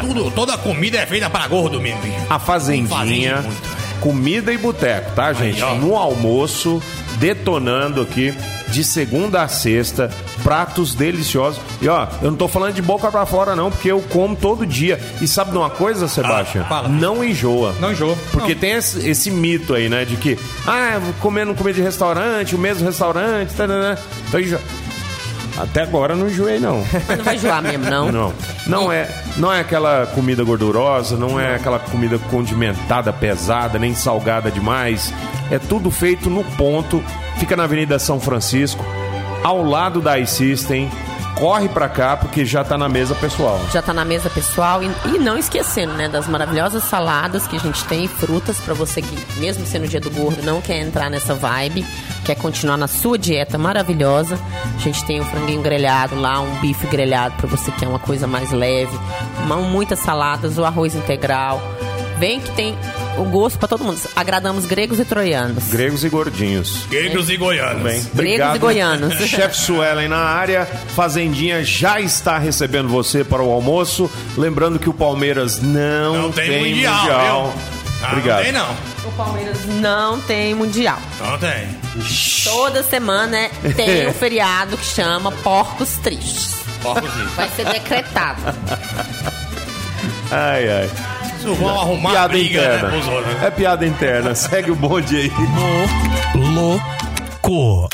Tudo, 0.01 0.31
toda 0.31 0.57
comida 0.57 0.97
é 0.97 1.05
feita 1.05 1.29
para 1.29 1.47
gordo 1.47 1.79
mesmo. 1.79 2.01
A 2.29 2.39
fazendinha, 2.39 3.37
muito, 3.41 3.99
comida 3.99 4.51
e 4.51 4.57
boteco, 4.57 5.11
tá, 5.11 5.31
gente? 5.33 5.61
ó. 5.61 5.75
no 5.75 5.95
almoço, 5.95 6.81
detonando 7.21 8.01
aqui, 8.01 8.33
de 8.69 8.83
segunda 8.83 9.43
a 9.43 9.47
sexta, 9.47 10.09
pratos 10.43 10.95
deliciosos. 10.95 11.61
E 11.81 11.87
ó, 11.87 12.07
eu 12.21 12.31
não 12.31 12.37
tô 12.37 12.47
falando 12.47 12.73
de 12.73 12.81
boca 12.81 13.11
pra 13.11 13.25
fora, 13.27 13.55
não, 13.55 13.69
porque 13.69 13.91
eu 13.91 14.01
como 14.09 14.35
todo 14.35 14.65
dia. 14.65 14.99
E 15.21 15.27
sabe 15.27 15.51
de 15.51 15.57
uma 15.57 15.69
coisa, 15.69 16.07
Sebastião? 16.07 16.65
Ah, 16.69 16.87
não 16.89 17.23
enjoa. 17.23 17.75
Não 17.79 17.91
enjoa. 17.91 18.17
Porque 18.31 18.55
tem 18.55 18.71
esse, 18.71 19.07
esse 19.07 19.29
mito 19.29 19.75
aí, 19.75 19.87
né? 19.87 20.03
De 20.03 20.15
que, 20.15 20.37
ah, 20.67 20.99
comendo 21.19 21.53
comida 21.53 21.75
de 21.77 21.83
restaurante, 21.83 22.55
o 22.55 22.59
mesmo 22.59 22.85
restaurante, 22.85 23.53
tá, 23.53 23.67
tá, 23.67 23.95
tá. 23.95 24.01
Então, 24.27 24.39
enjo- 24.39 24.59
Até 25.57 25.83
agora 25.83 26.15
não 26.15 26.27
enjoei, 26.27 26.59
não. 26.59 26.83
Mas 27.07 27.17
não 27.17 27.23
vai 27.25 27.35
enjoar 27.35 27.61
mesmo, 27.61 27.85
não. 27.89 28.11
Não, 28.11 28.33
não 28.65 28.91
é, 28.91 29.07
não 29.37 29.53
é 29.53 29.59
aquela 29.59 30.07
comida 30.07 30.43
gordurosa, 30.43 31.15
não 31.17 31.39
é 31.39 31.55
aquela 31.55 31.77
comida 31.77 32.17
condimentada, 32.31 33.13
pesada, 33.13 33.77
nem 33.77 33.93
salgada 33.93 34.49
demais. 34.49 35.13
É 35.51 35.59
tudo 35.59 35.91
feito 35.91 36.29
no 36.29 36.43
ponto. 36.55 37.03
Fica 37.37 37.55
na 37.55 37.65
Avenida 37.65 37.99
São 37.99 38.19
Francisco, 38.19 38.83
ao 39.43 39.63
lado 39.63 40.01
da 40.01 40.17
iSystem. 40.17 40.89
Corre 41.35 41.67
pra 41.69 41.89
cá 41.89 42.15
porque 42.15 42.45
já 42.45 42.63
tá 42.63 42.77
na 42.77 42.87
mesa 42.87 43.15
pessoal. 43.15 43.59
Já 43.73 43.81
tá 43.81 43.91
na 43.93 44.05
mesa 44.05 44.29
pessoal. 44.29 44.83
E, 44.83 44.91
e 45.15 45.17
não 45.17 45.37
esquecendo, 45.39 45.93
né, 45.93 46.07
das 46.07 46.27
maravilhosas 46.27 46.83
saladas 46.83 47.47
que 47.47 47.55
a 47.55 47.59
gente 47.59 47.83
tem, 47.85 48.07
frutas 48.07 48.59
pra 48.59 48.75
você 48.75 49.01
que, 49.01 49.39
mesmo 49.39 49.65
sendo 49.65 49.87
dia 49.87 49.99
do 49.99 50.11
gordo, 50.11 50.43
não 50.43 50.61
quer 50.61 50.79
entrar 50.81 51.09
nessa 51.09 51.33
vibe, 51.33 51.83
quer 52.25 52.35
continuar 52.35 52.77
na 52.77 52.87
sua 52.87 53.17
dieta 53.17 53.57
maravilhosa. 53.57 54.37
A 54.75 54.79
gente 54.79 55.03
tem 55.05 55.19
o 55.19 55.25
franguinho 55.25 55.63
grelhado 55.63 56.15
lá, 56.19 56.39
um 56.41 56.59
bife 56.59 56.85
grelhado 56.85 57.33
pra 57.37 57.47
você 57.47 57.71
que 57.71 57.79
quer 57.79 57.87
uma 57.87 57.97
coisa 57.97 58.27
mais 58.27 58.51
leve. 58.51 58.95
Uma- 59.43 59.57
muitas 59.57 59.97
saladas, 59.99 60.59
o 60.59 60.65
arroz 60.65 60.93
integral. 60.93 61.59
Vem 62.19 62.39
que 62.39 62.51
tem 62.51 62.77
o 63.17 63.23
gosto 63.25 63.59
pra 63.59 63.67
todo 63.67 63.83
mundo. 63.83 63.99
Agradamos 64.15 64.65
gregos 64.65 64.99
e 64.99 65.05
troianos. 65.05 65.65
Gregos 65.69 66.03
e 66.03 66.09
gordinhos. 66.09 66.85
Gregos 66.89 67.29
e 67.29 67.37
goianos. 67.37 67.83
Bem, 67.83 68.05
Gregos 68.13 68.55
e 68.55 68.59
goianos. 68.59 69.13
Chefe 69.27 69.57
Suelen 69.57 70.07
na 70.07 70.17
área. 70.17 70.65
Fazendinha 70.95 71.63
já 71.63 71.99
está 71.99 72.37
recebendo 72.37 72.87
você 72.89 73.23
para 73.23 73.41
o 73.43 73.51
almoço. 73.51 74.09
Lembrando 74.37 74.79
que 74.79 74.89
o 74.89 74.93
Palmeiras 74.93 75.61
não, 75.61 76.23
Não 76.23 76.31
tem 76.31 76.59
mundial, 76.73 77.51
viu? 77.53 77.63
Ah, 78.03 78.07
Obrigado. 78.13 78.37
Não 78.37 78.43
tem, 78.43 78.51
não. 78.51 78.75
O 79.05 79.11
Palmeiras 79.13 79.57
não 79.67 80.21
tem 80.21 80.53
mundial. 80.55 80.97
Não 81.19 81.37
tem. 81.37 81.67
Toda 82.43 82.81
semana 82.81 83.37
é- 83.37 83.49
tem 83.75 84.07
um 84.09 84.13
feriado 84.13 84.77
que 84.77 84.85
chama 84.85 85.31
Porcos 85.31 85.97
Tristes. 86.03 86.55
Porcos 86.81 87.11
tristes. 87.11 87.33
Vai 87.35 87.49
ser 87.49 87.65
decretado. 87.65 88.41
Ai, 90.31 90.69
ai. 90.69 90.89
Isso 91.41 91.55
vão 91.55 91.81
arrumar 91.81 92.11
piada 92.11 92.27
briga, 92.29 92.59
interna. 92.59 92.89
Né, 92.89 92.95
outros, 92.97 93.25
né? 93.25 93.39
É 93.47 93.49
piada 93.49 93.87
interna. 93.87 94.35
Segue 94.35 94.69
o 94.69 94.75
bonde 94.75 95.17
aí. 95.17 95.31
Louco. 96.35 97.89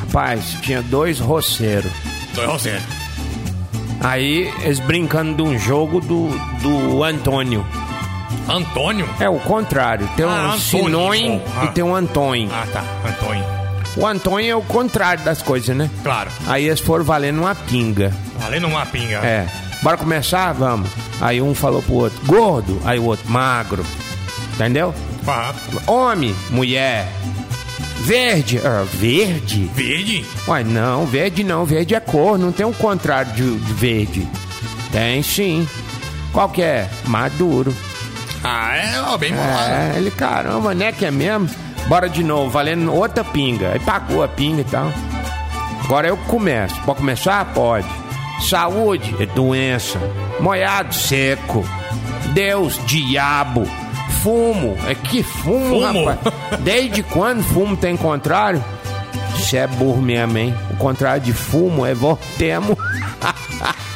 Rapaz, 0.00 0.58
tinha 0.60 0.82
dois 0.82 1.18
roceiros. 1.20 1.90
Dois 2.34 2.48
roceiros. 2.50 2.82
Aí 4.02 4.52
eles 4.62 4.78
brincando 4.80 5.42
de 5.42 5.42
um 5.42 5.58
jogo 5.58 6.00
do, 6.00 6.28
do 6.60 7.02
Antônio. 7.02 7.66
Antônio? 8.46 9.08
É 9.18 9.28
o 9.28 9.38
contrário. 9.38 10.06
Tem 10.16 10.26
ah, 10.26 10.28
um 10.28 10.50
ah, 10.50 10.58
Sinon 10.58 11.14
e 11.14 11.68
tem 11.72 11.82
um 11.82 11.94
ah. 11.94 11.98
Antônio. 11.98 12.50
Ah, 12.52 12.66
tá. 12.70 12.84
Antônio. 13.08 13.59
O 13.96 14.06
Antônio 14.06 14.50
é 14.50 14.56
o 14.56 14.62
contrário 14.62 15.24
das 15.24 15.42
coisas, 15.42 15.76
né? 15.76 15.90
Claro. 16.02 16.30
Aí 16.46 16.66
eles 16.66 16.80
foram 16.80 17.04
valendo 17.04 17.40
uma 17.40 17.54
pinga. 17.54 18.12
Valendo 18.38 18.66
uma 18.66 18.86
pinga. 18.86 19.16
É. 19.18 19.46
Bora 19.82 19.96
começar? 19.96 20.52
Vamos. 20.52 20.88
Aí 21.20 21.40
um 21.40 21.54
falou 21.54 21.82
pro 21.82 21.94
outro, 21.94 22.26
gordo. 22.26 22.80
Aí 22.84 22.98
o 22.98 23.04
outro, 23.04 23.28
magro. 23.30 23.84
Entendeu? 24.54 24.94
Aham. 25.26 25.54
Homem, 25.86 26.34
mulher. 26.50 27.08
Verde. 28.00 28.60
Ah, 28.64 28.84
verde? 28.94 29.70
Verde? 29.74 30.24
Uai, 30.46 30.64
não, 30.64 31.04
verde 31.06 31.44
não. 31.44 31.64
Verde 31.64 31.94
é 31.94 32.00
cor, 32.00 32.38
não 32.38 32.52
tem 32.52 32.64
um 32.64 32.72
contrário 32.72 33.32
de, 33.32 33.58
de 33.58 33.72
verde. 33.74 34.28
Tem 34.92 35.22
sim. 35.22 35.68
Qual 36.32 36.48
que 36.48 36.62
é? 36.62 36.88
Maduro. 37.06 37.74
Ah, 38.42 38.76
é 38.76 39.00
ó, 39.02 39.18
bem 39.18 39.34
bolado. 39.34 39.72
É, 39.72 39.94
ele, 39.96 40.10
caramba, 40.10 40.74
né 40.74 40.92
que 40.92 41.04
é 41.04 41.10
mesmo? 41.10 41.48
Bora 41.90 42.08
de 42.08 42.22
novo, 42.22 42.48
valendo 42.50 42.94
outra 42.94 43.24
pinga. 43.24 43.72
Aí 43.72 43.80
pagou 43.80 44.22
a 44.22 44.28
pinga 44.28 44.60
e 44.60 44.64
tal. 44.64 44.86
Agora 45.84 46.06
eu 46.06 46.16
começo. 46.16 46.80
Pode 46.82 47.00
começar? 47.00 47.44
Pode. 47.46 47.88
Saúde 48.48 49.16
é 49.18 49.26
doença. 49.26 49.98
Moiado 50.38 50.94
seco. 50.94 51.64
Deus, 52.32 52.78
diabo. 52.86 53.66
Fumo. 54.22 54.78
É 54.86 54.94
que 54.94 55.24
fumo, 55.24 55.80
Fumo? 55.80 56.04
rapaz. 56.06 56.34
Desde 56.60 57.02
quando 57.02 57.42
fumo 57.42 57.76
tem 57.76 57.96
contrário? 57.96 58.62
Isso 59.36 59.56
é 59.56 59.66
burro 59.66 60.00
mesmo, 60.00 60.38
hein? 60.38 60.54
O 60.70 60.76
contrário 60.76 61.20
de 61.22 61.32
fumo 61.32 61.84
é 61.84 61.92
vortemo. 61.92 62.78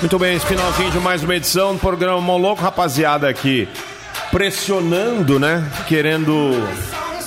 Muito 0.00 0.16
bem, 0.16 0.38
finalzinho 0.38 0.92
de 0.92 1.00
mais 1.00 1.24
uma 1.24 1.34
edição 1.34 1.74
do 1.74 1.80
programa 1.80 2.20
Moloco, 2.20 2.62
rapaziada 2.62 3.28
aqui 3.28 3.68
pressionando, 4.30 5.40
né? 5.40 5.68
Querendo 5.88 6.52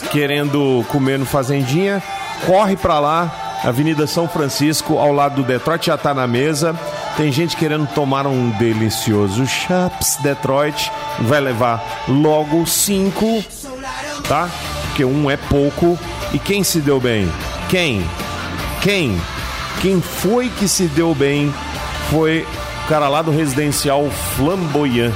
querendo 0.10 0.86
comer 0.88 1.20
no 1.20 1.26
fazendinha. 1.26 2.02
Corre 2.46 2.78
pra 2.78 2.98
lá, 2.98 3.60
Avenida 3.64 4.08
São 4.08 4.26
Francisco, 4.26 4.98
ao 4.98 5.12
lado 5.12 5.36
do 5.36 5.44
Detroit 5.44 5.88
já 5.88 5.98
tá 5.98 6.14
na 6.14 6.26
mesa. 6.26 6.74
Tem 7.18 7.30
gente 7.30 7.58
querendo 7.58 7.88
tomar 7.88 8.26
um 8.26 8.52
delicioso 8.52 9.46
Chaps 9.46 10.18
Detroit. 10.24 10.90
Vai 11.20 11.42
levar 11.42 12.06
logo 12.08 12.66
cinco, 12.66 13.44
tá? 14.30 14.50
Porque 14.88 15.04
um 15.04 15.30
é 15.30 15.36
pouco. 15.36 16.00
E 16.34 16.40
quem 16.40 16.64
se 16.64 16.80
deu 16.80 17.02
bem? 17.02 17.30
Quem? 17.68 18.10
Quem? 18.82 19.22
Quem 19.82 20.02
foi 20.02 20.48
que 20.50 20.70
se 20.70 20.86
deu 20.86 21.14
bem 21.14 21.54
foi 22.10 22.46
cara 22.92 23.08
lá 23.08 23.22
do 23.22 23.32
residencial 23.32 24.12
Flamboyant. 24.36 25.14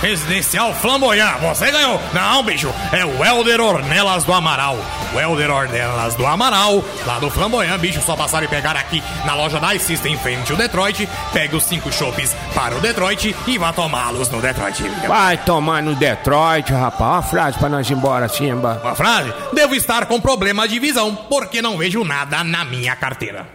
Residencial 0.00 0.72
Flamboyant, 0.72 1.40
você 1.40 1.68
ganhou. 1.68 2.00
Não, 2.14 2.40
bicho, 2.44 2.72
é 2.92 3.04
o 3.04 3.24
Helder 3.24 3.60
Ornelas 3.60 4.22
do 4.22 4.32
Amaral. 4.32 4.78
O 5.12 5.18
Helder 5.18 5.50
Ornelas 5.50 6.14
do 6.14 6.24
Amaral, 6.24 6.84
lá 7.04 7.18
do 7.18 7.28
Flamboyant, 7.28 7.76
bicho, 7.80 8.00
só 8.00 8.14
passar 8.14 8.44
e 8.44 8.48
pegar 8.48 8.76
aqui 8.76 9.02
na 9.24 9.34
loja 9.34 9.58
da 9.58 9.76
System 9.76 10.14
em 10.14 10.18
frente 10.18 10.52
ao 10.52 10.56
Detroit, 10.56 11.08
pega 11.32 11.56
os 11.56 11.64
cinco 11.64 11.92
chopes 11.92 12.32
para 12.54 12.76
o 12.76 12.80
Detroit 12.80 13.34
e 13.44 13.58
vá 13.58 13.72
tomá-los 13.72 14.28
no 14.28 14.40
Detroit. 14.40 14.80
Vai 15.08 15.36
tomar 15.38 15.82
no 15.82 15.96
Detroit, 15.96 16.72
rapaz. 16.72 17.10
Uma 17.10 17.22
frase 17.22 17.58
pra 17.58 17.68
nós 17.68 17.90
ir 17.90 17.94
embora, 17.94 18.28
Simba. 18.28 18.80
Uma 18.84 18.94
frase? 18.94 19.34
Devo 19.52 19.74
estar 19.74 20.06
com 20.06 20.20
problema 20.20 20.68
de 20.68 20.78
visão, 20.78 21.16
porque 21.28 21.60
não 21.60 21.76
vejo 21.76 22.04
nada 22.04 22.44
na 22.44 22.64
minha 22.64 22.94
carteira. 22.94 23.48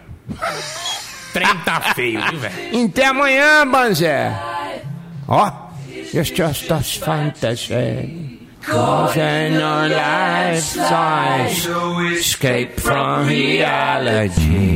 Trem 1.36 1.56
tá 1.66 1.80
feio, 1.94 2.20
viu, 2.30 2.38
velho? 2.38 2.84
Até 2.88 3.04
amanhã, 3.04 3.66
Banzé. 3.66 4.32
Ó, 5.28 5.50
it's 5.90 6.30
just 6.30 6.70
us 6.70 6.96
fantasy. 6.96 8.40
Cause 8.62 9.16
in 9.16 9.60
our 9.60 9.88
lifetimes 9.88 11.68
escape 12.18 12.80
from 12.80 13.28
reality. 13.28 14.72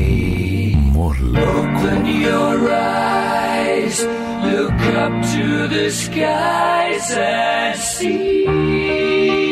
Open 0.96 2.06
your 2.06 2.70
eyes, 2.70 4.04
look 4.44 4.80
up 4.96 5.22
to 5.32 5.66
the 5.68 5.90
skies 5.90 7.10
and 7.10 7.76
see. 7.78 9.49